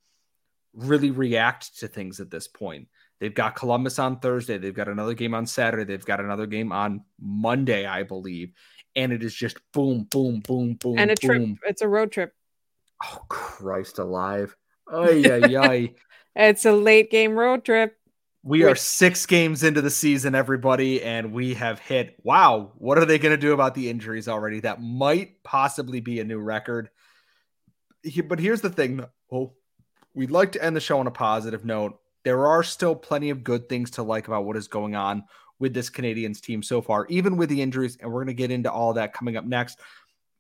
really 0.73 1.11
react 1.11 1.79
to 1.79 1.87
things 1.87 2.19
at 2.19 2.31
this 2.31 2.47
point 2.47 2.87
They've 3.21 3.33
got 3.33 3.55
Columbus 3.55 3.99
on 3.99 4.19
Thursday. 4.19 4.57
They've 4.57 4.73
got 4.73 4.87
another 4.87 5.13
game 5.13 5.35
on 5.35 5.45
Saturday. 5.45 5.83
They've 5.83 6.03
got 6.03 6.19
another 6.19 6.47
game 6.47 6.71
on 6.71 7.05
Monday, 7.21 7.85
I 7.85 8.01
believe. 8.01 8.51
And 8.95 9.13
it 9.13 9.23
is 9.23 9.35
just 9.35 9.57
boom, 9.73 10.07
boom, 10.09 10.39
boom, 10.39 10.73
boom, 10.73 10.97
and 10.97 11.11
a 11.11 11.15
boom. 11.21 11.55
trip. 11.55 11.69
It's 11.69 11.83
a 11.83 11.87
road 11.87 12.11
trip. 12.11 12.33
Oh 13.05 13.21
Christ 13.29 13.99
alive! 13.99 14.57
Ay 14.91 15.23
ay 15.23 15.55
ay! 15.69 15.93
It's 16.35 16.65
a 16.65 16.71
late 16.71 17.11
game 17.11 17.37
road 17.37 17.63
trip. 17.63 17.95
We 18.43 18.63
are 18.63 18.75
six 18.75 19.27
games 19.27 19.63
into 19.63 19.81
the 19.81 19.91
season, 19.91 20.33
everybody, 20.33 21.03
and 21.03 21.31
we 21.31 21.53
have 21.53 21.77
hit. 21.77 22.15
Wow, 22.23 22.71
what 22.75 22.97
are 22.97 23.05
they 23.05 23.19
going 23.19 23.35
to 23.35 23.37
do 23.37 23.53
about 23.53 23.75
the 23.75 23.87
injuries 23.87 24.27
already? 24.27 24.61
That 24.61 24.81
might 24.81 25.43
possibly 25.43 25.99
be 25.99 26.19
a 26.19 26.23
new 26.23 26.39
record. 26.39 26.89
But 28.27 28.39
here's 28.39 28.61
the 28.61 28.71
thing: 28.71 29.05
well, 29.29 29.53
we'd 30.15 30.31
like 30.31 30.53
to 30.53 30.63
end 30.63 30.75
the 30.75 30.81
show 30.81 30.99
on 30.99 31.05
a 31.05 31.11
positive 31.11 31.63
note. 31.63 32.00
There 32.23 32.47
are 32.47 32.63
still 32.63 32.95
plenty 32.95 33.29
of 33.29 33.43
good 33.43 33.67
things 33.69 33.91
to 33.91 34.03
like 34.03 34.27
about 34.27 34.45
what 34.45 34.57
is 34.57 34.67
going 34.67 34.95
on 34.95 35.23
with 35.59 35.73
this 35.73 35.89
Canadiens 35.89 36.41
team 36.41 36.63
so 36.63 36.81
far, 36.81 37.05
even 37.07 37.37
with 37.37 37.49
the 37.49 37.61
injuries. 37.61 37.97
And 37.99 38.11
we're 38.11 38.23
going 38.23 38.35
to 38.35 38.41
get 38.41 38.51
into 38.51 38.71
all 38.71 38.93
that 38.93 39.13
coming 39.13 39.37
up 39.37 39.45
next. 39.45 39.79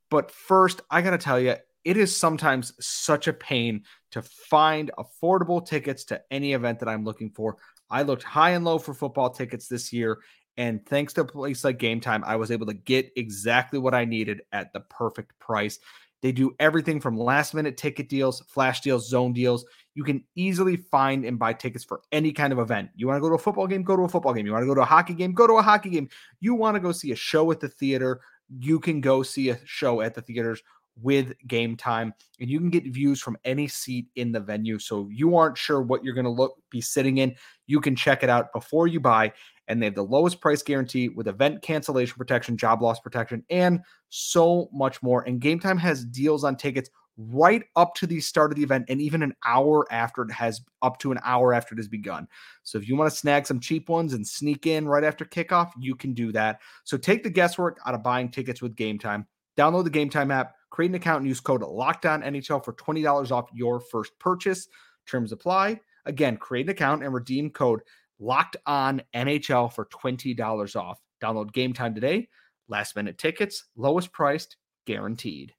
But 0.09 0.31
first, 0.31 0.81
I 0.89 1.01
got 1.01 1.11
to 1.11 1.17
tell 1.17 1.39
you, 1.39 1.55
it 1.83 1.97
is 1.97 2.15
sometimes 2.15 2.73
such 2.79 3.27
a 3.27 3.33
pain 3.33 3.83
to 4.11 4.21
find 4.21 4.91
affordable 4.97 5.65
tickets 5.65 6.03
to 6.05 6.21
any 6.29 6.53
event 6.53 6.79
that 6.79 6.89
I'm 6.89 7.05
looking 7.05 7.31
for. 7.31 7.57
I 7.89 8.03
looked 8.03 8.23
high 8.23 8.51
and 8.51 8.63
low 8.63 8.77
for 8.77 8.93
football 8.93 9.29
tickets 9.29 9.67
this 9.67 9.91
year. 9.91 10.19
And 10.57 10.85
thanks 10.85 11.13
to 11.13 11.21
a 11.21 11.25
place 11.25 11.63
like 11.63 11.77
Game 11.77 12.01
Time, 12.01 12.23
I 12.25 12.35
was 12.35 12.51
able 12.51 12.67
to 12.67 12.73
get 12.73 13.11
exactly 13.15 13.79
what 13.79 13.93
I 13.93 14.05
needed 14.05 14.41
at 14.51 14.73
the 14.73 14.81
perfect 14.81 15.37
price. 15.39 15.79
They 16.21 16.31
do 16.31 16.55
everything 16.59 16.99
from 16.99 17.17
last 17.17 17.53
minute 17.53 17.77
ticket 17.77 18.07
deals, 18.07 18.41
flash 18.47 18.81
deals, 18.81 19.09
zone 19.09 19.33
deals. 19.33 19.65
You 19.95 20.03
can 20.03 20.23
easily 20.35 20.77
find 20.77 21.25
and 21.25 21.39
buy 21.39 21.53
tickets 21.53 21.83
for 21.83 22.01
any 22.11 22.31
kind 22.31 22.53
of 22.53 22.59
event. 22.59 22.89
You 22.95 23.07
want 23.07 23.17
to 23.17 23.21
go 23.21 23.29
to 23.29 23.35
a 23.35 23.39
football 23.39 23.67
game, 23.67 23.83
go 23.83 23.95
to 23.95 24.03
a 24.03 24.09
football 24.09 24.33
game. 24.33 24.45
You 24.45 24.51
want 24.51 24.63
to 24.63 24.67
go 24.67 24.75
to 24.75 24.81
a 24.81 24.85
hockey 24.85 25.13
game, 25.13 25.33
go 25.33 25.47
to 25.47 25.53
a 25.53 25.61
hockey 25.61 25.89
game. 25.89 26.09
You 26.39 26.53
want 26.53 26.75
to 26.75 26.79
go 26.79 26.91
see 26.91 27.11
a 27.11 27.15
show 27.15 27.51
at 27.51 27.59
the 27.59 27.69
theater, 27.69 28.21
you 28.59 28.79
can 28.79 29.01
go 29.01 29.23
see 29.23 29.49
a 29.49 29.59
show 29.65 30.01
at 30.01 30.13
the 30.13 30.21
theaters 30.21 30.61
with 31.01 31.33
game 31.47 31.75
time 31.75 32.13
and 32.39 32.49
you 32.49 32.59
can 32.59 32.69
get 32.69 32.85
views 32.85 33.21
from 33.21 33.37
any 33.45 33.67
seat 33.67 34.07
in 34.15 34.31
the 34.31 34.39
venue 34.39 34.77
so 34.77 35.07
you 35.11 35.37
aren't 35.37 35.57
sure 35.57 35.81
what 35.81 36.03
you're 36.03 36.13
going 36.13 36.25
to 36.25 36.31
look 36.31 36.57
be 36.69 36.81
sitting 36.81 37.19
in 37.19 37.33
you 37.67 37.79
can 37.79 37.95
check 37.95 38.23
it 38.23 38.29
out 38.29 38.51
before 38.53 38.87
you 38.87 38.99
buy 38.99 39.31
and 39.67 39.81
they 39.81 39.85
have 39.85 39.95
the 39.95 40.03
lowest 40.03 40.41
price 40.41 40.61
guarantee 40.61 41.07
with 41.09 41.27
event 41.27 41.61
cancellation 41.61 42.15
protection 42.17 42.57
job 42.57 42.81
loss 42.81 42.99
protection 42.99 43.43
and 43.49 43.79
so 44.09 44.69
much 44.73 45.01
more 45.01 45.21
and 45.23 45.39
game 45.39 45.59
time 45.59 45.77
has 45.77 46.03
deals 46.05 46.43
on 46.43 46.55
tickets 46.55 46.89
right 47.17 47.63
up 47.75 47.93
to 47.95 48.07
the 48.07 48.19
start 48.19 48.51
of 48.51 48.57
the 48.57 48.63
event 48.63 48.85
and 48.89 49.01
even 49.01 49.21
an 49.21 49.33
hour 49.45 49.85
after 49.91 50.23
it 50.23 50.31
has 50.31 50.61
up 50.81 50.97
to 50.99 51.11
an 51.11 51.19
hour 51.23 51.53
after 51.53 51.75
it 51.75 51.77
has 51.77 51.87
begun. 51.87 52.27
So 52.63 52.77
if 52.77 52.87
you 52.87 52.95
want 52.95 53.11
to 53.11 53.17
snag 53.17 53.45
some 53.45 53.59
cheap 53.59 53.89
ones 53.89 54.13
and 54.13 54.25
sneak 54.25 54.65
in 54.65 54.87
right 54.87 55.03
after 55.03 55.25
kickoff, 55.25 55.71
you 55.79 55.95
can 55.95 56.13
do 56.13 56.31
that. 56.31 56.61
So 56.83 56.97
take 56.97 57.23
the 57.23 57.29
guesswork 57.29 57.79
out 57.85 57.93
of 57.93 58.03
buying 58.03 58.29
tickets 58.29 58.61
with 58.61 58.75
Game 58.75 58.97
Time. 58.97 59.27
Download 59.57 59.83
the 59.83 59.89
Game 59.89 60.09
Time 60.09 60.31
app 60.31 60.55
Create 60.71 60.89
an 60.89 60.95
account 60.95 61.19
and 61.19 61.27
use 61.27 61.39
code 61.39 61.61
Locked 61.61 62.05
On 62.07 62.23
NHL 62.23 62.63
for 62.65 62.73
twenty 62.73 63.03
dollars 63.03 63.31
off 63.31 63.49
your 63.53 63.79
first 63.79 64.17
purchase. 64.17 64.67
Terms 65.05 65.31
apply. 65.31 65.79
Again, 66.05 66.37
create 66.37 66.65
an 66.65 66.71
account 66.71 67.03
and 67.03 67.13
redeem 67.13 67.51
code 67.51 67.81
Locked 68.19 68.57
On 68.65 69.01
NHL 69.13 69.71
for 69.71 69.85
twenty 69.85 70.33
dollars 70.33 70.75
off. 70.75 70.99
Download 71.21 71.51
Game 71.51 71.73
Time 71.73 71.93
today. 71.93 72.29
Last 72.67 72.95
minute 72.95 73.17
tickets, 73.17 73.65
lowest 73.75 74.13
priced, 74.13 74.55
guaranteed. 74.85 75.53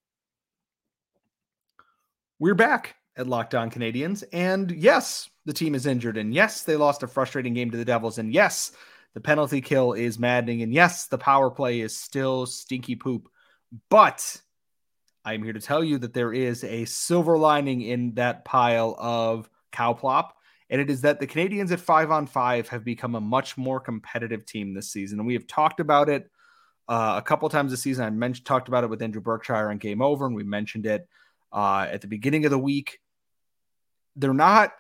We're 2.39 2.55
back 2.55 2.97
at 3.17 3.27
Locked 3.27 3.55
On 3.55 3.71
Canadiens, 3.71 4.25
and 4.33 4.71
yes, 4.71 5.29
the 5.45 5.53
team 5.53 5.75
is 5.75 5.85
injured, 5.85 6.17
and 6.17 6.33
yes, 6.33 6.63
they 6.63 6.77
lost 6.77 7.03
a 7.03 7.07
frustrating 7.07 7.53
game 7.53 7.71
to 7.71 7.77
the 7.77 7.85
Devils, 7.85 8.17
and 8.17 8.33
yes, 8.33 8.73
the 9.13 9.21
penalty 9.21 9.61
kill 9.61 9.93
is 9.93 10.19
maddening, 10.19 10.63
and 10.63 10.73
yes, 10.73 11.07
the 11.07 11.19
power 11.19 11.51
play 11.51 11.81
is 11.81 11.95
still 11.95 12.47
stinky 12.47 12.97
poop, 12.97 13.29
but 13.91 14.41
I'm 15.25 15.43
here 15.43 15.53
to 15.53 15.61
tell 15.61 15.85
you 15.85 15.99
that 15.99 16.15
there 16.15 16.33
is 16.33 16.65
a 16.65 16.85
silver 16.85 17.39
lining 17.39 17.81
in 17.83 18.15
that 18.15 18.45
pile 18.45 18.97
of 18.99 19.49
cow 19.71 19.93
plop, 19.93 20.37
and 20.69 20.81
it 20.81 20.91
is 20.91 21.03
that 21.03 21.21
the 21.21 21.27
Canadiens 21.27 21.71
at 21.71 21.81
five 21.81 22.11
on 22.11 22.27
five 22.27 22.69
have 22.69 22.85
become 22.85 23.15
a 23.15 23.21
much 23.21 23.57
more 23.57 23.79
competitive 23.79 24.45
team 24.45 24.75
this 24.75 24.91
season. 24.91 25.19
And 25.19 25.27
we 25.27 25.35
have 25.35 25.47
talked 25.47 25.81
about 25.81 26.09
it 26.09 26.31
uh, 26.89 27.15
a 27.19 27.23
couple 27.23 27.49
times 27.49 27.71
this 27.71 27.83
season. 27.83 28.05
I 28.05 28.11
mentioned 28.11 28.47
talked 28.47 28.69
about 28.69 28.85
it 28.85 28.91
with 28.91 29.03
Andrew 29.03 29.21
Berkshire 29.21 29.71
on 29.71 29.79
Game 29.79 30.03
Over, 30.03 30.27
and 30.27 30.35
we 30.35 30.45
mentioned 30.45 30.87
it 30.87 31.09
uh, 31.53 31.87
at 31.91 32.01
the 32.01 32.09
beginning 32.09 32.45
of 32.45 32.51
the 32.51 32.59
week. 32.59 32.99
They're 34.17 34.35
not 34.35 34.73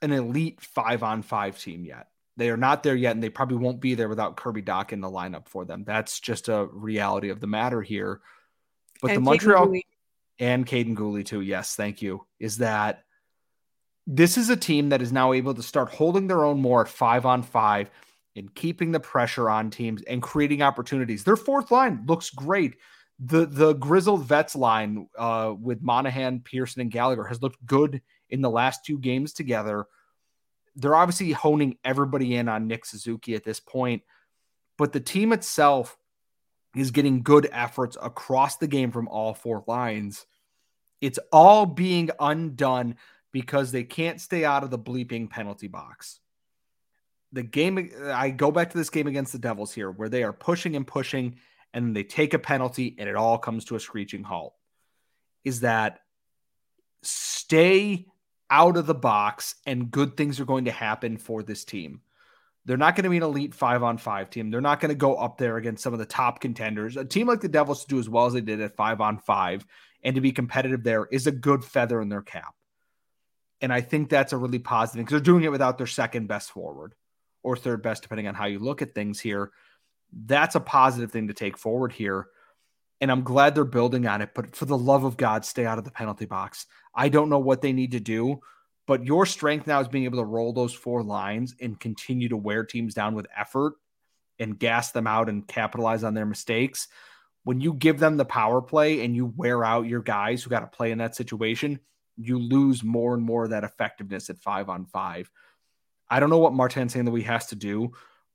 an 0.00 0.12
elite 0.12 0.60
five 0.60 1.02
on 1.02 1.22
five 1.22 1.58
team 1.58 1.84
yet. 1.84 2.08
They 2.36 2.50
are 2.50 2.56
not 2.56 2.82
there 2.82 2.96
yet, 2.96 3.12
and 3.12 3.22
they 3.22 3.28
probably 3.30 3.58
won't 3.58 3.80
be 3.80 3.94
there 3.94 4.08
without 4.08 4.36
Kirby 4.36 4.62
Dach 4.62 4.92
in 4.92 5.00
the 5.00 5.10
lineup 5.10 5.48
for 5.48 5.64
them. 5.64 5.84
That's 5.84 6.20
just 6.20 6.48
a 6.48 6.66
reality 6.72 7.28
of 7.28 7.40
the 7.40 7.46
matter 7.46 7.82
here. 7.82 8.20
But 9.02 9.10
and 9.10 9.18
the 9.18 9.20
Montreal 9.20 9.66
Caden 9.66 9.82
and 10.38 10.66
Kaiden 10.66 10.96
Guhle 10.96 11.26
too. 11.26 11.42
Yes, 11.42 11.74
thank 11.74 12.00
you. 12.00 12.24
Is 12.40 12.58
that 12.58 13.04
this 14.06 14.38
is 14.38 14.48
a 14.48 14.56
team 14.56 14.88
that 14.88 15.02
is 15.02 15.12
now 15.12 15.32
able 15.32 15.54
to 15.54 15.62
start 15.62 15.90
holding 15.90 16.28
their 16.28 16.44
own 16.44 16.60
more 16.60 16.80
at 16.80 16.88
five 16.88 17.26
on 17.26 17.42
five 17.42 17.90
and 18.34 18.54
keeping 18.54 18.92
the 18.92 19.00
pressure 19.00 19.50
on 19.50 19.70
teams 19.70 20.02
and 20.02 20.22
creating 20.22 20.62
opportunities. 20.62 21.24
Their 21.24 21.36
fourth 21.36 21.70
line 21.70 22.04
looks 22.06 22.30
great. 22.30 22.76
The 23.18 23.44
the 23.44 23.74
grizzled 23.74 24.24
vets 24.24 24.56
line 24.56 25.08
uh, 25.18 25.54
with 25.60 25.82
Monahan, 25.82 26.40
Pearson, 26.40 26.80
and 26.80 26.90
Gallagher 26.90 27.24
has 27.24 27.42
looked 27.42 27.64
good 27.66 28.00
in 28.30 28.40
the 28.40 28.50
last 28.50 28.84
two 28.84 28.98
games 28.98 29.32
together. 29.32 29.86
They're 30.74 30.94
obviously 30.94 31.32
honing 31.32 31.76
everybody 31.84 32.36
in 32.36 32.48
on 32.48 32.66
Nick 32.66 32.86
Suzuki 32.86 33.34
at 33.34 33.44
this 33.44 33.60
point, 33.60 34.02
but 34.78 34.92
the 34.92 35.00
team 35.00 35.32
itself 35.32 35.96
is 36.74 36.90
getting 36.90 37.22
good 37.22 37.48
efforts 37.52 37.96
across 38.00 38.56
the 38.56 38.66
game 38.66 38.90
from 38.90 39.08
all 39.08 39.34
four 39.34 39.62
lines. 39.66 40.26
It's 41.00 41.18
all 41.32 41.66
being 41.66 42.10
undone 42.18 42.96
because 43.32 43.72
they 43.72 43.84
can't 43.84 44.20
stay 44.20 44.44
out 44.44 44.62
of 44.62 44.70
the 44.70 44.78
bleeping 44.78 45.28
penalty 45.28 45.68
box. 45.68 46.20
The 47.32 47.42
game, 47.42 47.90
I 48.04 48.30
go 48.30 48.50
back 48.50 48.70
to 48.70 48.78
this 48.78 48.90
game 48.90 49.06
against 49.06 49.32
the 49.32 49.38
Devils 49.38 49.72
here, 49.72 49.90
where 49.90 50.08
they 50.08 50.22
are 50.22 50.34
pushing 50.34 50.76
and 50.76 50.86
pushing, 50.86 51.36
and 51.72 51.96
they 51.96 52.04
take 52.04 52.34
a 52.34 52.38
penalty, 52.38 52.94
and 52.98 53.08
it 53.08 53.16
all 53.16 53.38
comes 53.38 53.64
to 53.66 53.76
a 53.76 53.80
screeching 53.80 54.22
halt. 54.22 54.54
Is 55.44 55.60
that 55.60 56.00
stay 57.02 58.06
out 58.50 58.76
of 58.76 58.86
the 58.86 58.94
box, 58.94 59.54
and 59.66 59.90
good 59.90 60.16
things 60.16 60.38
are 60.40 60.44
going 60.44 60.66
to 60.66 60.70
happen 60.70 61.16
for 61.16 61.42
this 61.42 61.64
team. 61.64 62.02
They're 62.64 62.76
not 62.76 62.94
going 62.94 63.04
to 63.04 63.10
be 63.10 63.16
an 63.16 63.22
elite 63.24 63.54
five 63.54 63.82
on 63.82 63.98
five 63.98 64.30
team. 64.30 64.50
They're 64.50 64.60
not 64.60 64.80
going 64.80 64.90
to 64.90 64.94
go 64.94 65.16
up 65.16 65.36
there 65.36 65.56
against 65.56 65.82
some 65.82 65.92
of 65.92 65.98
the 65.98 66.06
top 66.06 66.40
contenders. 66.40 66.96
A 66.96 67.04
team 67.04 67.26
like 67.26 67.40
the 67.40 67.48
Devils 67.48 67.82
to 67.82 67.88
do 67.88 67.98
as 67.98 68.08
well 68.08 68.26
as 68.26 68.34
they 68.34 68.40
did 68.40 68.60
at 68.60 68.76
five 68.76 69.00
on 69.00 69.18
five 69.18 69.66
and 70.04 70.14
to 70.14 70.20
be 70.20 70.32
competitive 70.32 70.82
there 70.82 71.06
is 71.06 71.26
a 71.26 71.32
good 71.32 71.64
feather 71.64 72.00
in 72.00 72.08
their 72.08 72.22
cap. 72.22 72.54
And 73.60 73.72
I 73.72 73.80
think 73.80 74.08
that's 74.08 74.32
a 74.32 74.36
really 74.36 74.58
positive 74.58 75.04
because 75.04 75.12
they're 75.12 75.32
doing 75.32 75.44
it 75.44 75.52
without 75.52 75.78
their 75.78 75.86
second 75.86 76.26
best 76.26 76.50
forward 76.50 76.94
or 77.42 77.56
third 77.56 77.82
best, 77.82 78.02
depending 78.02 78.26
on 78.26 78.34
how 78.34 78.46
you 78.46 78.58
look 78.58 78.82
at 78.82 78.94
things 78.94 79.20
here. 79.20 79.50
That's 80.12 80.54
a 80.54 80.60
positive 80.60 81.10
thing 81.10 81.28
to 81.28 81.34
take 81.34 81.56
forward 81.56 81.92
here. 81.92 82.28
And 83.00 83.10
I'm 83.10 83.22
glad 83.22 83.54
they're 83.54 83.64
building 83.64 84.06
on 84.06 84.20
it. 84.22 84.30
But 84.34 84.54
for 84.54 84.64
the 84.64 84.78
love 84.78 85.04
of 85.04 85.16
God, 85.16 85.44
stay 85.44 85.64
out 85.64 85.78
of 85.78 85.84
the 85.84 85.90
penalty 85.90 86.26
box. 86.26 86.66
I 86.94 87.08
don't 87.08 87.30
know 87.30 87.38
what 87.38 87.62
they 87.62 87.72
need 87.72 87.92
to 87.92 88.00
do, 88.00 88.40
but 88.86 89.04
your 89.04 89.26
strength 89.26 89.66
now 89.66 89.80
is 89.80 89.88
being 89.88 90.04
able 90.04 90.18
to 90.18 90.24
roll 90.24 90.52
those 90.52 90.72
four 90.72 91.02
lines 91.02 91.54
and 91.60 91.78
continue 91.78 92.28
to 92.28 92.36
wear 92.36 92.64
teams 92.64 92.94
down 92.94 93.14
with 93.14 93.26
effort 93.36 93.74
and 94.38 94.58
gas 94.58 94.92
them 94.92 95.06
out 95.06 95.28
and 95.28 95.46
capitalize 95.46 96.04
on 96.04 96.14
their 96.14 96.26
mistakes. 96.26 96.88
When 97.44 97.60
you 97.60 97.74
give 97.74 97.98
them 97.98 98.16
the 98.16 98.24
power 98.24 98.60
play 98.60 99.04
and 99.04 99.14
you 99.14 99.26
wear 99.36 99.64
out 99.64 99.86
your 99.86 100.02
guys 100.02 100.42
who 100.42 100.50
got 100.50 100.60
to 100.60 100.76
play 100.76 100.90
in 100.90 100.98
that 100.98 101.14
situation, 101.14 101.80
you 102.16 102.38
lose 102.38 102.82
more 102.82 103.14
and 103.14 103.22
more 103.22 103.44
of 103.44 103.50
that 103.50 103.64
effectiveness 103.64 104.30
at 104.30 104.38
five 104.38 104.68
on 104.68 104.86
five. 104.86 105.30
I 106.08 106.20
don't 106.20 106.30
know 106.30 106.38
what 106.38 106.52
Martin 106.52 106.88
St. 106.88 107.06
Louis 107.06 107.22
has 107.22 107.46
to 107.46 107.56
do, 107.56 107.92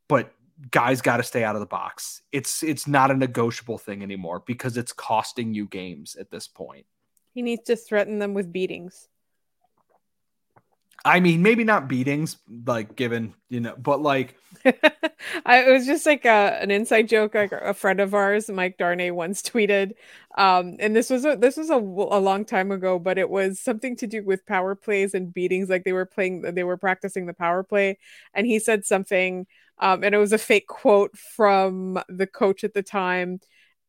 but 0.08 0.34
guys 0.72 1.02
got 1.02 1.18
to 1.18 1.24
stay 1.24 1.44
out 1.44 1.56
of 1.56 1.60
the 1.60 1.68
box. 1.68 2.22
It's 2.32 2.64
it's 2.64 2.88
not 2.88 3.12
a 3.12 3.14
negotiable 3.14 3.78
thing 3.78 4.02
anymore 4.02 4.44
because 4.46 4.78
it's 4.78 4.94
costing 4.94 5.54
you 5.54 5.68
games 5.68 6.16
at 6.16 6.32
this 6.32 6.48
point. 6.48 6.86
He 7.34 7.42
needs 7.42 7.64
to 7.66 7.76
threaten 7.76 8.18
them 8.20 8.34
with 8.34 8.52
beatings. 8.52 9.08
I 11.06 11.20
mean, 11.20 11.42
maybe 11.42 11.64
not 11.64 11.88
beatings, 11.88 12.38
like 12.66 12.96
given 12.96 13.34
you 13.50 13.62
know, 13.62 13.76
but 13.78 14.02
like 14.02 14.36
I, 15.46 15.64
it 15.64 15.72
was 15.72 15.86
just 15.86 16.06
like 16.06 16.26
a, 16.26 16.58
an 16.62 16.72
inside 16.72 17.08
joke. 17.08 17.36
Like 17.36 17.52
a 17.52 17.74
friend 17.74 18.00
of 18.00 18.14
ours, 18.14 18.50
Mike 18.50 18.78
Darnay, 18.78 19.12
once 19.12 19.42
tweeted, 19.42 19.94
um, 20.38 20.76
and 20.80 20.96
this 20.96 21.10
was 21.10 21.26
a, 21.26 21.36
this 21.36 21.58
was 21.58 21.70
a, 21.70 21.76
a 21.76 22.20
long 22.20 22.46
time 22.46 22.72
ago, 22.72 23.00
but 23.00 23.18
it 23.18 23.30
was 23.30 23.60
something 23.60 23.96
to 23.98 24.08
do 24.08 24.24
with 24.24 24.46
power 24.46 24.76
plays 24.76 25.14
and 25.14 25.34
beatings. 25.34 25.70
Like 25.70 25.84
they 25.84 25.94
were 25.94 26.06
playing, 26.06 26.42
they 26.42 26.64
were 26.64 26.78
practicing 26.78 27.26
the 27.26 27.34
power 27.34 27.64
play, 27.64 27.98
and 28.34 28.46
he 28.48 28.60
said 28.60 28.86
something, 28.86 29.48
um, 29.80 30.04
and 30.04 30.14
it 30.16 30.18
was 30.18 30.34
a 30.34 30.38
fake 30.38 30.68
quote 30.68 31.18
from 31.18 32.00
the 32.10 32.28
coach 32.28 32.64
at 32.64 32.74
the 32.74 32.84
time 32.84 33.40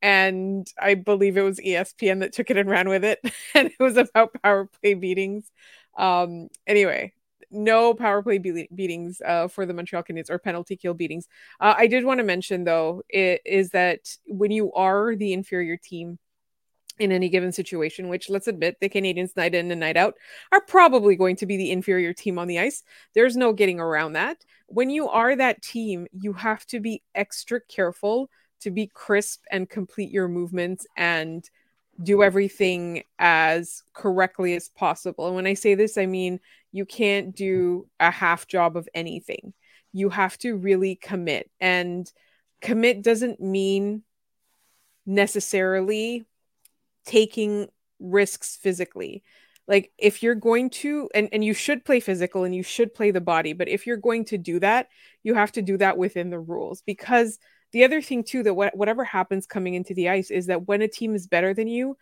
and 0.00 0.68
I 0.80 0.94
believe 0.94 1.36
it 1.36 1.42
was 1.42 1.58
ESPN 1.60 2.20
that 2.20 2.32
took 2.32 2.50
it 2.50 2.56
and 2.56 2.70
ran 2.70 2.88
with 2.88 3.04
it, 3.04 3.18
and 3.54 3.68
it 3.68 3.80
was 3.80 3.96
about 3.96 4.40
power 4.42 4.66
play 4.80 4.94
beatings. 4.94 5.50
Um, 5.98 6.48
anyway, 6.66 7.12
no 7.50 7.92
power 7.92 8.22
play 8.22 8.38
be- 8.38 8.68
beatings 8.74 9.20
uh, 9.24 9.48
for 9.48 9.66
the 9.66 9.74
Montreal 9.74 10.04
Canadiens 10.04 10.30
or 10.30 10.38
penalty 10.38 10.76
kill 10.76 10.94
beatings. 10.94 11.28
Uh, 11.60 11.74
I 11.76 11.86
did 11.86 12.04
want 12.04 12.18
to 12.18 12.24
mention 12.24 12.64
though 12.64 13.02
it, 13.08 13.42
is 13.44 13.70
that 13.70 14.16
when 14.26 14.50
you 14.50 14.72
are 14.72 15.14
the 15.14 15.32
inferior 15.34 15.76
team, 15.76 16.18
in 16.98 17.12
any 17.12 17.28
given 17.28 17.52
situation, 17.52 18.08
which 18.08 18.28
let's 18.28 18.48
admit 18.48 18.76
the 18.80 18.88
Canadiens 18.88 19.36
night 19.36 19.54
in 19.54 19.70
and 19.70 19.80
night 19.80 19.96
out 19.96 20.14
are 20.52 20.60
probably 20.60 21.16
going 21.16 21.36
to 21.36 21.46
be 21.46 21.56
the 21.56 21.70
inferior 21.70 22.12
team 22.12 22.38
on 22.38 22.48
the 22.48 22.58
ice. 22.58 22.82
There's 23.14 23.36
no 23.36 23.52
getting 23.52 23.80
around 23.80 24.14
that. 24.14 24.44
When 24.66 24.90
you 24.90 25.08
are 25.08 25.34
that 25.36 25.62
team, 25.62 26.06
you 26.12 26.32
have 26.32 26.66
to 26.66 26.80
be 26.80 27.02
extra 27.14 27.60
careful 27.60 28.30
to 28.60 28.70
be 28.70 28.90
crisp 28.92 29.44
and 29.50 29.68
complete 29.68 30.10
your 30.10 30.28
movements 30.28 30.86
and 30.96 31.48
do 32.02 32.22
everything 32.22 33.02
as 33.18 33.82
correctly 33.92 34.54
as 34.54 34.68
possible. 34.68 35.26
And 35.26 35.36
when 35.36 35.46
I 35.46 35.54
say 35.54 35.74
this, 35.74 35.98
I 35.98 36.06
mean 36.06 36.40
you 36.72 36.84
can't 36.84 37.34
do 37.34 37.88
a 37.98 38.10
half 38.10 38.46
job 38.46 38.76
of 38.76 38.88
anything. 38.94 39.52
You 39.92 40.10
have 40.10 40.38
to 40.38 40.56
really 40.56 40.96
commit. 40.96 41.50
And 41.60 42.10
commit 42.60 43.02
doesn't 43.02 43.40
mean 43.40 44.02
necessarily 45.06 46.26
taking 47.06 47.68
risks 47.98 48.56
physically 48.56 49.24
like 49.68 49.92
if 49.98 50.22
you're 50.22 50.34
going 50.34 50.70
to 50.70 51.08
and, 51.14 51.28
and 51.32 51.44
you 51.44 51.54
should 51.54 51.84
play 51.84 52.00
physical 52.00 52.44
and 52.44 52.54
you 52.54 52.62
should 52.62 52.94
play 52.94 53.10
the 53.10 53.20
body 53.20 53.52
but 53.52 53.68
if 53.68 53.86
you're 53.86 53.96
going 53.96 54.24
to 54.24 54.38
do 54.38 54.60
that 54.60 54.88
you 55.22 55.34
have 55.34 55.52
to 55.52 55.62
do 55.62 55.76
that 55.76 55.96
within 55.96 56.30
the 56.30 56.38
rules 56.38 56.82
because 56.82 57.38
the 57.72 57.84
other 57.84 58.00
thing 58.02 58.24
too 58.24 58.42
that 58.42 58.54
wh- 58.54 58.76
whatever 58.76 59.04
happens 59.04 59.46
coming 59.46 59.74
into 59.74 59.94
the 59.94 60.08
ice 60.08 60.30
is 60.30 60.46
that 60.46 60.66
when 60.66 60.82
a 60.82 60.88
team 60.88 61.14
is 61.14 61.26
better 61.26 61.54
than 61.54 61.68
you 61.68 61.96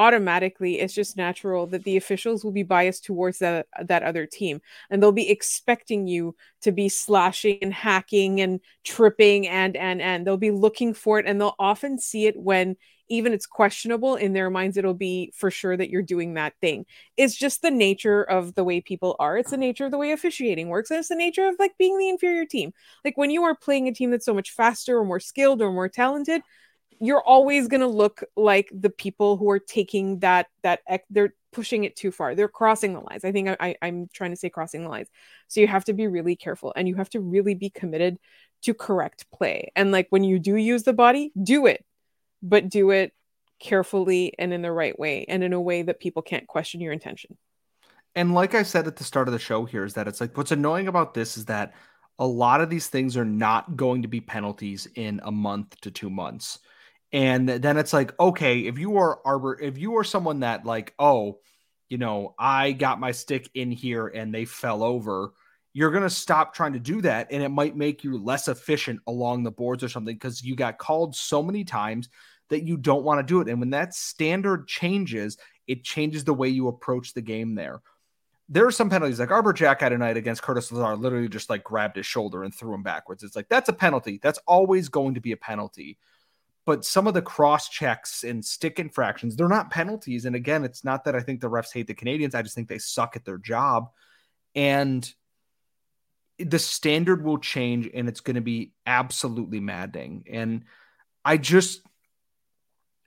automatically 0.00 0.80
it's 0.80 0.94
just 0.94 1.16
natural 1.18 1.66
that 1.66 1.84
the 1.84 1.98
officials 1.98 2.42
will 2.42 2.52
be 2.52 2.62
biased 2.62 3.04
towards 3.04 3.38
that 3.40 3.66
that 3.84 4.02
other 4.02 4.26
team. 4.26 4.60
And 4.88 5.02
they'll 5.02 5.12
be 5.12 5.30
expecting 5.30 6.06
you 6.06 6.34
to 6.62 6.72
be 6.72 6.88
slashing 6.88 7.58
and 7.60 7.74
hacking 7.74 8.40
and 8.40 8.60
tripping 8.82 9.46
and 9.46 9.76
and 9.76 10.00
and. 10.00 10.26
They'll 10.26 10.38
be 10.38 10.50
looking 10.50 10.94
for 10.94 11.18
it 11.18 11.26
and 11.26 11.38
they'll 11.38 11.54
often 11.58 11.98
see 11.98 12.26
it 12.26 12.36
when 12.38 12.76
even 13.10 13.32
it's 13.34 13.44
questionable 13.46 14.14
in 14.14 14.32
their 14.32 14.50
minds 14.50 14.76
it'll 14.76 14.94
be 14.94 15.32
for 15.36 15.50
sure 15.50 15.76
that 15.76 15.90
you're 15.90 16.00
doing 16.00 16.34
that 16.34 16.54
thing. 16.60 16.86
It's 17.16 17.36
just 17.36 17.60
the 17.60 17.70
nature 17.70 18.22
of 18.22 18.54
the 18.54 18.64
way 18.64 18.80
people 18.80 19.16
are. 19.18 19.36
It's 19.36 19.50
the 19.50 19.56
nature 19.56 19.84
of 19.84 19.90
the 19.90 19.98
way 19.98 20.12
officiating 20.12 20.68
works 20.68 20.90
and 20.90 21.00
it's 21.00 21.08
the 21.08 21.16
nature 21.16 21.46
of 21.46 21.56
like 21.58 21.72
being 21.78 21.98
the 21.98 22.08
inferior 22.08 22.46
team. 22.46 22.72
Like 23.04 23.18
when 23.18 23.30
you 23.30 23.42
are 23.42 23.56
playing 23.56 23.88
a 23.88 23.92
team 23.92 24.10
that's 24.10 24.24
so 24.24 24.34
much 24.34 24.52
faster 24.52 24.96
or 24.98 25.04
more 25.04 25.20
skilled 25.20 25.60
or 25.60 25.72
more 25.72 25.88
talented 25.88 26.42
you're 27.00 27.22
always 27.22 27.68
going 27.68 27.80
to 27.80 27.86
look 27.86 28.22
like 28.36 28.70
the 28.72 28.90
people 28.90 29.36
who 29.36 29.50
are 29.50 29.58
taking 29.58 30.18
that 30.20 30.46
that 30.62 30.80
they're 31.10 31.34
pushing 31.52 31.84
it 31.84 31.96
too 31.96 32.12
far 32.12 32.34
they're 32.34 32.48
crossing 32.48 32.94
the 32.94 33.00
lines 33.00 33.24
i 33.24 33.32
think 33.32 33.48
I, 33.58 33.74
i'm 33.82 34.08
trying 34.12 34.30
to 34.30 34.36
say 34.36 34.50
crossing 34.50 34.82
the 34.82 34.88
lines 34.88 35.08
so 35.48 35.60
you 35.60 35.66
have 35.66 35.84
to 35.86 35.92
be 35.92 36.06
really 36.06 36.36
careful 36.36 36.72
and 36.76 36.86
you 36.86 36.94
have 36.94 37.10
to 37.10 37.20
really 37.20 37.54
be 37.54 37.70
committed 37.70 38.18
to 38.62 38.74
correct 38.74 39.26
play 39.32 39.72
and 39.74 39.90
like 39.90 40.06
when 40.10 40.22
you 40.22 40.38
do 40.38 40.54
use 40.54 40.84
the 40.84 40.92
body 40.92 41.32
do 41.42 41.66
it 41.66 41.84
but 42.42 42.68
do 42.68 42.90
it 42.90 43.12
carefully 43.60 44.32
and 44.38 44.52
in 44.52 44.62
the 44.62 44.72
right 44.72 44.98
way 44.98 45.24
and 45.28 45.44
in 45.44 45.52
a 45.52 45.60
way 45.60 45.82
that 45.82 46.00
people 46.00 46.22
can't 46.22 46.48
question 46.48 46.80
your 46.80 46.92
intention. 46.92 47.36
And 48.16 48.34
like 48.34 48.54
I 48.54 48.64
said 48.64 48.88
at 48.88 48.96
the 48.96 49.04
start 49.04 49.28
of 49.28 49.32
the 49.32 49.38
show 49.38 49.64
here 49.66 49.84
is 49.84 49.94
that 49.94 50.08
it's 50.08 50.20
like 50.20 50.36
what's 50.36 50.50
annoying 50.50 50.88
about 50.88 51.14
this 51.14 51.36
is 51.36 51.44
that 51.44 51.74
a 52.18 52.26
lot 52.26 52.60
of 52.60 52.68
these 52.68 52.88
things 52.88 53.16
are 53.16 53.24
not 53.24 53.76
going 53.76 54.02
to 54.02 54.08
be 54.08 54.20
penalties 54.20 54.88
in 54.96 55.20
a 55.22 55.30
month 55.30 55.80
to 55.82 55.90
2 55.90 56.10
months. 56.10 56.58
And 57.12 57.48
then 57.48 57.76
it's 57.76 57.92
like 57.92 58.18
okay, 58.20 58.60
if 58.60 58.78
you 58.78 58.98
are 58.98 59.20
Arber 59.24 59.60
if 59.60 59.78
you 59.78 59.96
are 59.96 60.04
someone 60.04 60.40
that 60.40 60.64
like 60.64 60.94
oh, 60.98 61.38
you 61.88 61.98
know, 61.98 62.34
I 62.38 62.72
got 62.72 63.00
my 63.00 63.12
stick 63.12 63.50
in 63.54 63.70
here 63.70 64.06
and 64.06 64.32
they 64.32 64.44
fell 64.44 64.82
over, 64.82 65.32
you're 65.72 65.90
going 65.90 66.04
to 66.04 66.10
stop 66.10 66.54
trying 66.54 66.72
to 66.72 66.80
do 66.80 67.00
that 67.02 67.28
and 67.30 67.42
it 67.42 67.48
might 67.48 67.76
make 67.76 68.02
you 68.02 68.18
less 68.18 68.48
efficient 68.48 69.00
along 69.06 69.42
the 69.42 69.50
boards 69.50 69.84
or 69.84 69.88
something 69.88 70.14
because 70.14 70.42
you 70.42 70.56
got 70.56 70.78
called 70.78 71.14
so 71.14 71.42
many 71.42 71.64
times 71.64 72.08
that 72.48 72.64
you 72.64 72.76
don't 72.76 73.04
want 73.04 73.18
to 73.18 73.32
do 73.32 73.40
it. 73.40 73.48
And 73.48 73.60
when 73.60 73.70
that 73.70 73.94
standard 73.94 74.66
changes, 74.66 75.36
it 75.66 75.84
changes 75.84 76.24
the 76.24 76.34
way 76.34 76.48
you 76.48 76.68
approach 76.68 77.14
the 77.14 77.22
game 77.22 77.54
there. 77.54 77.80
There 78.48 78.66
are 78.66 78.72
some 78.72 78.90
penalties 78.90 79.20
like 79.20 79.30
Arber 79.30 79.52
Xhekaj 79.52 79.80
had 79.80 79.92
a 79.92 79.98
night 79.98 80.16
against 80.16 80.42
Curtis 80.42 80.72
Lazar, 80.72 80.96
literally 80.96 81.28
just 81.28 81.48
like 81.48 81.62
grabbed 81.62 81.96
his 81.96 82.06
shoulder 82.06 82.42
and 82.42 82.52
threw 82.52 82.74
him 82.74 82.82
backwards. 82.82 83.22
It's 83.22 83.36
like 83.36 83.48
that's 83.48 83.68
a 83.68 83.72
penalty. 83.72 84.18
That's 84.20 84.40
always 84.46 84.88
going 84.88 85.14
to 85.14 85.20
be 85.20 85.30
a 85.30 85.36
penalty. 85.36 85.98
But 86.70 86.84
some 86.84 87.08
of 87.08 87.14
the 87.14 87.20
cross 87.20 87.68
checks 87.68 88.22
and 88.22 88.44
stick 88.44 88.78
infractions, 88.78 89.34
they're 89.34 89.48
not 89.48 89.72
penalties. 89.72 90.24
And 90.24 90.36
again, 90.36 90.62
it's 90.62 90.84
not 90.84 91.02
that 91.02 91.16
I 91.16 91.20
think 91.20 91.40
the 91.40 91.50
refs 91.50 91.72
hate 91.72 91.88
the 91.88 91.96
Canadiens. 91.96 92.32
I 92.32 92.42
just 92.42 92.54
think 92.54 92.68
they 92.68 92.78
suck 92.78 93.16
at 93.16 93.24
their 93.24 93.38
job. 93.38 93.90
And 94.54 95.12
the 96.38 96.60
standard 96.60 97.24
will 97.24 97.38
change 97.38 97.90
and 97.92 98.08
it's 98.08 98.20
going 98.20 98.36
to 98.36 98.40
be 98.40 98.72
absolutely 98.86 99.58
maddening. 99.58 100.26
And 100.30 100.62
I 101.24 101.38
just 101.38 101.80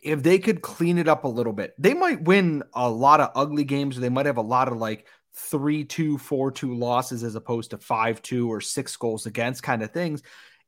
if 0.04 0.22
they 0.22 0.40
could 0.40 0.62
clean 0.62 0.98
it 0.98 1.08
up 1.08 1.24
a 1.24 1.30
little 1.30 1.54
bit, 1.54 1.74
they 1.78 1.94
might 1.94 2.22
win 2.22 2.64
a 2.74 2.90
lot 2.90 3.22
of 3.22 3.32
ugly 3.34 3.64
games. 3.64 3.98
Or 3.98 4.02
they 4.02 4.10
might 4.10 4.26
have 4.26 4.36
a 4.36 4.42
lot 4.42 4.68
of 4.68 4.76
like 4.76 5.08
three, 5.34 5.86
two, 5.86 6.18
four, 6.18 6.52
two 6.52 6.76
losses 6.76 7.24
as 7.24 7.36
opposed 7.36 7.70
to 7.70 7.78
five, 7.78 8.22
two 8.22 8.52
or 8.52 8.60
six 8.60 8.98
goals 8.98 9.26
against 9.26 9.64
kind 9.64 9.82
of 9.82 9.92
things. 9.92 10.22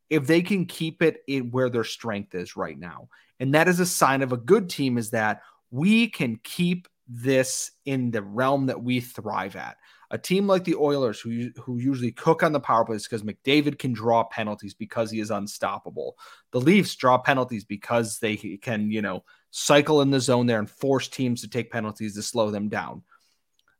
If 0.09 0.27
they 0.27 0.41
can 0.41 0.65
keep 0.65 1.01
it 1.01 1.23
in 1.27 1.51
where 1.51 1.69
their 1.69 1.83
strength 1.83 2.35
is 2.35 2.55
right 2.55 2.77
now. 2.77 3.09
And 3.39 3.53
that 3.53 3.67
is 3.67 3.79
a 3.79 3.85
sign 3.85 4.21
of 4.21 4.31
a 4.31 4.37
good 4.37 4.69
team 4.69 4.97
is 4.97 5.09
that 5.11 5.41
we 5.71 6.07
can 6.07 6.39
keep 6.43 6.87
this 7.07 7.71
in 7.85 8.11
the 8.11 8.21
realm 8.21 8.67
that 8.67 8.81
we 8.81 8.99
thrive 8.99 9.55
at. 9.55 9.77
A 10.11 10.17
team 10.17 10.47
like 10.47 10.63
the 10.63 10.75
Oilers, 10.75 11.19
who 11.19 11.49
who 11.57 11.79
usually 11.79 12.11
cook 12.11 12.43
on 12.43 12.51
the 12.51 12.59
power 12.59 12.85
plays 12.85 13.03
because 13.03 13.23
McDavid 13.23 13.79
can 13.79 13.91
draw 13.91 14.23
penalties 14.23 14.73
because 14.73 15.09
he 15.09 15.19
is 15.19 15.31
unstoppable. 15.31 16.15
The 16.51 16.61
Leafs 16.61 16.95
draw 16.95 17.17
penalties 17.17 17.65
because 17.65 18.19
they 18.19 18.37
can, 18.37 18.91
you 18.91 19.01
know, 19.01 19.23
cycle 19.49 20.01
in 20.01 20.11
the 20.11 20.19
zone 20.19 20.45
there 20.45 20.59
and 20.59 20.69
force 20.69 21.07
teams 21.07 21.41
to 21.41 21.49
take 21.49 21.71
penalties 21.71 22.13
to 22.15 22.21
slow 22.21 22.51
them 22.51 22.69
down. 22.69 23.01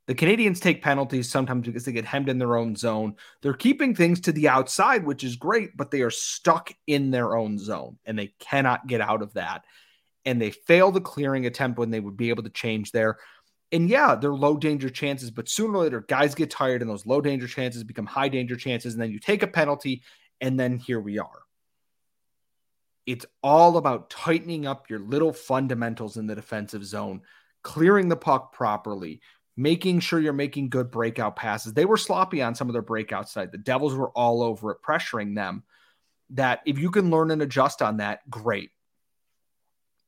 The 0.07 0.15
Canadiens 0.15 0.61
take 0.61 0.83
penalties 0.83 1.29
sometimes 1.29 1.65
because 1.65 1.85
they 1.85 1.91
get 1.91 2.05
hemmed 2.05 2.29
in 2.29 2.37
their 2.37 2.57
own 2.57 2.75
zone. 2.75 3.15
They're 3.41 3.53
keeping 3.53 3.95
things 3.95 4.19
to 4.21 4.31
the 4.31 4.47
outside, 4.47 5.03
which 5.03 5.23
is 5.23 5.35
great, 5.35 5.75
but 5.75 5.89
they 5.89 6.01
are 6.01 6.11
stuck 6.11 6.71
in 6.85 7.09
their 7.09 7.35
own 7.35 7.57
zone 7.57 7.97
and 8.05 8.17
they 8.17 8.33
cannot 8.39 8.85
get 8.85 9.01
out 9.01 9.23
of 9.23 9.33
that. 9.33 9.65
And 10.23 10.39
they 10.39 10.51
fail 10.51 10.91
the 10.91 11.01
clearing 11.01 11.47
attempt 11.47 11.79
when 11.79 11.89
they 11.89 11.99
would 11.99 12.17
be 12.17 12.29
able 12.29 12.43
to 12.43 12.49
change 12.49 12.91
there. 12.91 13.17
And 13.71 13.89
yeah, 13.89 14.13
they're 14.15 14.33
low 14.33 14.57
danger 14.57 14.89
chances, 14.89 15.31
but 15.31 15.49
sooner 15.49 15.73
or 15.77 15.83
later, 15.83 16.01
guys 16.07 16.35
get 16.35 16.51
tired 16.51 16.81
and 16.81 16.89
those 16.89 17.05
low 17.07 17.19
danger 17.19 17.47
chances 17.47 17.83
become 17.83 18.05
high 18.05 18.29
danger 18.29 18.55
chances. 18.55 18.93
And 18.93 19.01
then 19.01 19.11
you 19.11 19.19
take 19.19 19.41
a 19.41 19.47
penalty, 19.47 20.03
and 20.39 20.59
then 20.59 20.77
here 20.77 20.99
we 20.99 21.17
are. 21.17 21.41
It's 23.05 23.25
all 23.43 23.77
about 23.77 24.09
tightening 24.09 24.65
up 24.65 24.89
your 24.89 24.99
little 24.99 25.33
fundamentals 25.33 26.17
in 26.17 26.27
the 26.27 26.35
defensive 26.35 26.85
zone, 26.85 27.21
clearing 27.63 28.07
the 28.07 28.15
puck 28.15 28.53
properly, 28.53 29.21
making 29.57 30.01
sure 30.01 30.19
you're 30.19 30.33
making 30.33 30.69
good 30.69 30.91
breakout 30.91 31.35
passes. 31.35 31.73
They 31.73 31.85
were 31.85 31.97
sloppy 31.97 32.41
on 32.41 32.55
some 32.55 32.67
of 32.67 32.73
their 32.73 32.81
breakout 32.81 33.29
side. 33.29 33.51
The 33.51 33.57
Devils 33.57 33.95
were 33.95 34.09
all 34.09 34.43
over 34.43 34.71
it, 34.71 34.81
pressuring 34.85 35.35
them. 35.35 35.63
That 36.31 36.61
if 36.65 36.79
you 36.79 36.89
can 36.91 37.11
learn 37.11 37.31
and 37.31 37.41
adjust 37.41 37.81
on 37.81 37.97
that, 37.97 38.29
great. 38.29 38.71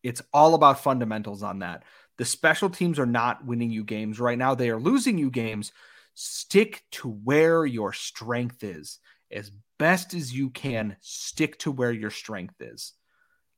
It's 0.04 0.22
all 0.34 0.56
about 0.56 0.82
fundamentals 0.84 1.44
on 1.44 1.60
that. 1.60 1.84
The 2.18 2.26
special 2.26 2.70
teams 2.70 2.98
are 2.98 3.06
not 3.06 3.46
winning 3.46 3.70
you 3.70 3.84
games 3.84 4.20
right 4.20 4.38
now. 4.38 4.56
They 4.56 4.70
are 4.70 4.80
losing 4.80 5.18
you 5.18 5.30
games. 5.30 5.72
Stick 6.16 6.84
to 6.92 7.10
where 7.10 7.66
your 7.66 7.94
strength 7.94 8.64
is. 8.64 9.00
As 9.32 9.52
best 9.78 10.14
as 10.14 10.34
you 10.34 10.50
can, 10.50 10.98
stick 11.02 11.60
to 11.60 11.72
where 11.72 11.92
your 11.92 12.10
strength 12.10 12.56
is. 12.60 12.94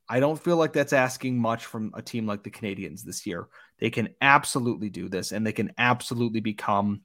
I 0.08 0.20
don't 0.20 0.42
feel 0.42 0.56
like 0.56 0.72
that's 0.72 0.92
asking 0.92 1.38
much 1.38 1.66
from 1.66 1.92
a 1.94 2.02
team 2.02 2.26
like 2.26 2.42
the 2.42 2.50
Canadiens 2.50 3.02
this 3.02 3.26
year. 3.26 3.46
They 3.80 3.90
can 3.90 4.10
absolutely 4.20 4.90
do 4.90 5.08
this 5.08 5.32
and 5.32 5.46
they 5.46 5.52
can 5.52 5.72
absolutely 5.78 6.40
become 6.40 7.02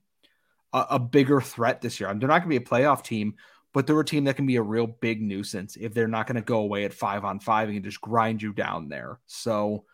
a, 0.72 0.86
a 0.90 0.98
bigger 0.98 1.40
threat 1.40 1.80
this 1.80 2.00
year. 2.00 2.12
they're 2.14 2.28
not 2.28 2.44
going 2.44 2.50
to 2.50 2.60
be 2.60 2.64
a 2.64 2.68
playoff 2.68 3.02
team, 3.02 3.34
but 3.72 3.86
they're 3.86 4.00
a 4.00 4.04
team 4.04 4.24
that 4.24 4.36
can 4.36 4.46
be 4.46 4.56
a 4.56 4.62
real 4.62 4.86
big 4.86 5.22
nuisance 5.22 5.76
if 5.76 5.94
they're 5.94 6.08
not 6.08 6.26
going 6.26 6.36
to 6.36 6.42
go 6.42 6.58
away 6.58 6.84
at 6.84 6.94
five 6.94 7.24
on 7.24 7.40
five 7.40 7.68
and 7.68 7.82
just 7.82 8.00
grind 8.00 8.42
you 8.42 8.52
down 8.52 8.88
there. 8.88 9.18
So, 9.26 9.84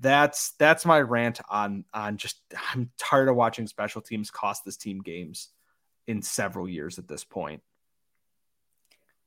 that's 0.00 0.52
that's 0.52 0.86
my 0.86 1.00
rant 1.00 1.40
on 1.48 1.84
on 1.92 2.16
just 2.16 2.40
I'm 2.72 2.90
tired 2.98 3.28
of 3.28 3.36
watching 3.36 3.66
special 3.66 4.00
teams 4.00 4.30
cost 4.30 4.64
this 4.64 4.76
team 4.76 5.00
games 5.00 5.50
in 6.06 6.22
several 6.22 6.68
years 6.68 6.98
at 6.98 7.08
this 7.08 7.24
point. 7.24 7.62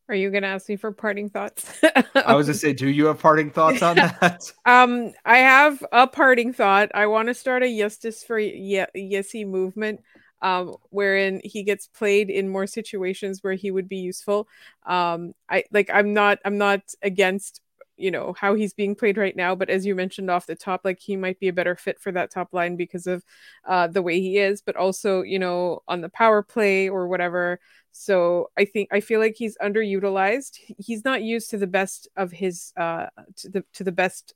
Are 0.07 0.15
you 0.15 0.29
going 0.29 0.43
to 0.43 0.49
ask 0.49 0.69
me 0.69 0.75
for 0.75 0.91
parting 0.91 1.29
thoughts? 1.29 1.79
I 1.83 2.35
was 2.35 2.45
going 2.45 2.53
to 2.53 2.59
say, 2.59 2.73
do 2.73 2.87
you 2.87 3.07
have 3.07 3.19
parting 3.19 3.49
thoughts 3.49 3.81
on 3.81 3.95
that? 4.21 4.51
um, 4.65 5.13
I 5.25 5.37
have 5.37 5.83
a 5.91 6.07
parting 6.07 6.53
thought. 6.53 6.91
I 6.93 7.07
want 7.07 7.27
to 7.29 7.33
start 7.33 7.63
a 7.63 7.77
Justice 7.77 8.23
for 8.23 8.37
Ye- 8.37 9.45
movement, 9.45 10.01
um, 10.41 10.75
wherein 10.91 11.41
he 11.43 11.63
gets 11.63 11.87
played 11.87 12.29
in 12.29 12.49
more 12.49 12.67
situations 12.67 13.39
where 13.41 13.53
he 13.53 13.71
would 13.71 13.89
be 13.89 13.97
useful. 13.97 14.47
Um, 14.85 15.33
I 15.49 15.63
like. 15.71 15.89
I'm 15.91 16.13
not. 16.13 16.37
I'm 16.45 16.59
not 16.59 16.81
against 17.01 17.61
you 17.97 18.11
know 18.11 18.33
how 18.37 18.55
he's 18.55 18.73
being 18.73 18.95
played 18.95 19.17
right 19.17 19.35
now 19.35 19.55
but 19.55 19.69
as 19.69 19.85
you 19.85 19.95
mentioned 19.95 20.29
off 20.29 20.45
the 20.45 20.55
top 20.55 20.81
like 20.83 20.99
he 20.99 21.15
might 21.15 21.39
be 21.39 21.47
a 21.47 21.53
better 21.53 21.75
fit 21.75 21.99
for 21.99 22.11
that 22.11 22.31
top 22.31 22.53
line 22.53 22.75
because 22.75 23.07
of 23.07 23.23
uh 23.65 23.87
the 23.87 24.01
way 24.01 24.19
he 24.19 24.37
is 24.37 24.61
but 24.61 24.75
also 24.75 25.21
you 25.21 25.39
know 25.39 25.81
on 25.87 26.01
the 26.01 26.09
power 26.09 26.43
play 26.43 26.89
or 26.89 27.07
whatever. 27.07 27.59
So 27.91 28.49
i 28.57 28.65
think 28.65 28.89
i 28.91 28.99
feel 28.99 29.19
like 29.19 29.35
he's 29.37 29.57
underutilized. 29.59 30.59
He's 30.77 31.05
not 31.05 31.23
used 31.23 31.49
to 31.51 31.57
the 31.57 31.67
best 31.67 32.07
of 32.17 32.31
his 32.31 32.73
uh 32.77 33.07
to 33.37 33.49
the 33.49 33.63
to 33.73 33.83
the 33.83 33.91
best 33.91 34.33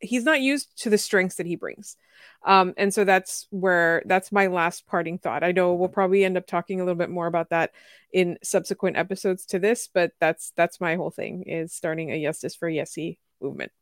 he's 0.00 0.24
not 0.24 0.40
used 0.40 0.82
to 0.82 0.90
the 0.90 0.98
strengths 0.98 1.36
that 1.36 1.46
he 1.46 1.56
brings. 1.56 1.96
Um, 2.44 2.74
and 2.76 2.92
so 2.92 3.04
that's 3.04 3.46
where 3.50 4.02
that's 4.06 4.30
my 4.30 4.46
last 4.46 4.86
parting 4.86 5.18
thought. 5.18 5.42
I 5.42 5.52
know 5.52 5.74
we'll 5.74 5.88
probably 5.88 6.24
end 6.24 6.36
up 6.36 6.46
talking 6.46 6.80
a 6.80 6.84
little 6.84 6.98
bit 6.98 7.10
more 7.10 7.26
about 7.26 7.50
that 7.50 7.72
in 8.12 8.38
subsequent 8.42 8.96
episodes 8.96 9.46
to 9.46 9.58
this, 9.58 9.88
but 9.92 10.12
that's 10.20 10.52
that's 10.56 10.80
my 10.80 10.96
whole 10.96 11.10
thing 11.10 11.42
is 11.42 11.72
starting 11.72 12.10
a 12.10 12.22
justice 12.22 12.54
for 12.54 12.70
Jesse 12.70 13.18
movement. 13.40 13.72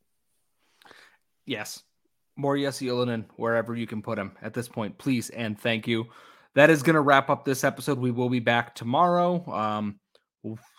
Yes. 1.45 1.83
More 2.35 2.57
Jesse 2.57 2.87
Ylönen 2.87 3.25
wherever 3.35 3.75
you 3.75 3.87
can 3.87 4.01
put 4.01 4.19
him 4.19 4.33
at 4.41 4.53
this 4.53 4.67
point, 4.67 4.97
please 4.97 5.29
and 5.29 5.59
thank 5.59 5.87
you. 5.87 6.05
That 6.55 6.69
is 6.69 6.81
going 6.81 6.95
to 6.95 7.01
wrap 7.01 7.29
up 7.29 7.45
this 7.45 7.63
episode. 7.63 7.99
We 7.99 8.11
will 8.11 8.29
be 8.29 8.39
back 8.39 8.73
tomorrow. 8.73 9.45
Um, 9.51 9.99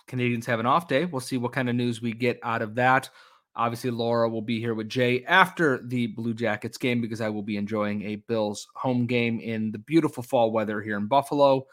Canadiens 0.08 0.46
have 0.46 0.60
an 0.60 0.66
off 0.66 0.88
day. 0.88 1.04
We'll 1.04 1.20
see 1.20 1.36
what 1.36 1.52
kind 1.52 1.68
of 1.68 1.76
news 1.76 2.02
we 2.02 2.12
get 2.12 2.40
out 2.42 2.62
of 2.62 2.76
that. 2.76 3.10
Obviously, 3.56 3.90
Laura 3.90 4.28
will 4.28 4.42
be 4.42 4.60
here 4.60 4.74
with 4.74 4.88
Jay 4.88 5.24
after 5.24 5.82
the 5.84 6.06
Blue 6.08 6.34
Jackets 6.34 6.78
game 6.78 7.00
because 7.00 7.20
I 7.20 7.28
will 7.28 7.42
be 7.42 7.56
enjoying 7.56 8.02
a 8.02 8.16
Bills 8.16 8.68
home 8.74 9.06
game 9.06 9.40
in 9.40 9.72
the 9.72 9.78
beautiful 9.78 10.22
fall 10.22 10.52
weather 10.52 10.80
here 10.80 10.96
in 10.96 11.06
Buffalo. 11.06 11.66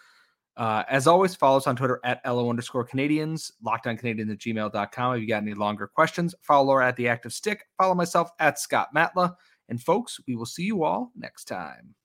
Uh, 0.58 0.84
as 0.90 1.06
always, 1.06 1.36
follow 1.36 1.58
us 1.58 1.68
on 1.68 1.76
Twitter 1.76 2.00
at 2.04 2.22
LO 2.26 2.50
underscore 2.50 2.88
Canadiens, 2.88 3.52
lockedoncanadiens 3.64 4.32
at 4.32 4.40
gmail.com. 4.40 5.16
If 5.16 5.22
you 5.22 5.28
got 5.28 5.44
any 5.44 5.54
longer 5.54 5.88
questions, 5.88 6.34
follow 6.42 6.68
Laura 6.68 6.88
at 6.88 6.96
the 6.96 7.10
active 7.10 7.34
stick, 7.34 7.66
follow 7.78 7.94
myself 7.94 8.30
at 8.40 8.58
Scott 8.58 8.90
Matla. 8.96 9.36
And 9.68 9.82
folks, 9.82 10.20
we 10.28 10.36
will 10.36 10.46
see 10.46 10.64
you 10.64 10.84
all 10.84 11.12
next 11.16 11.46
time. 11.46 11.96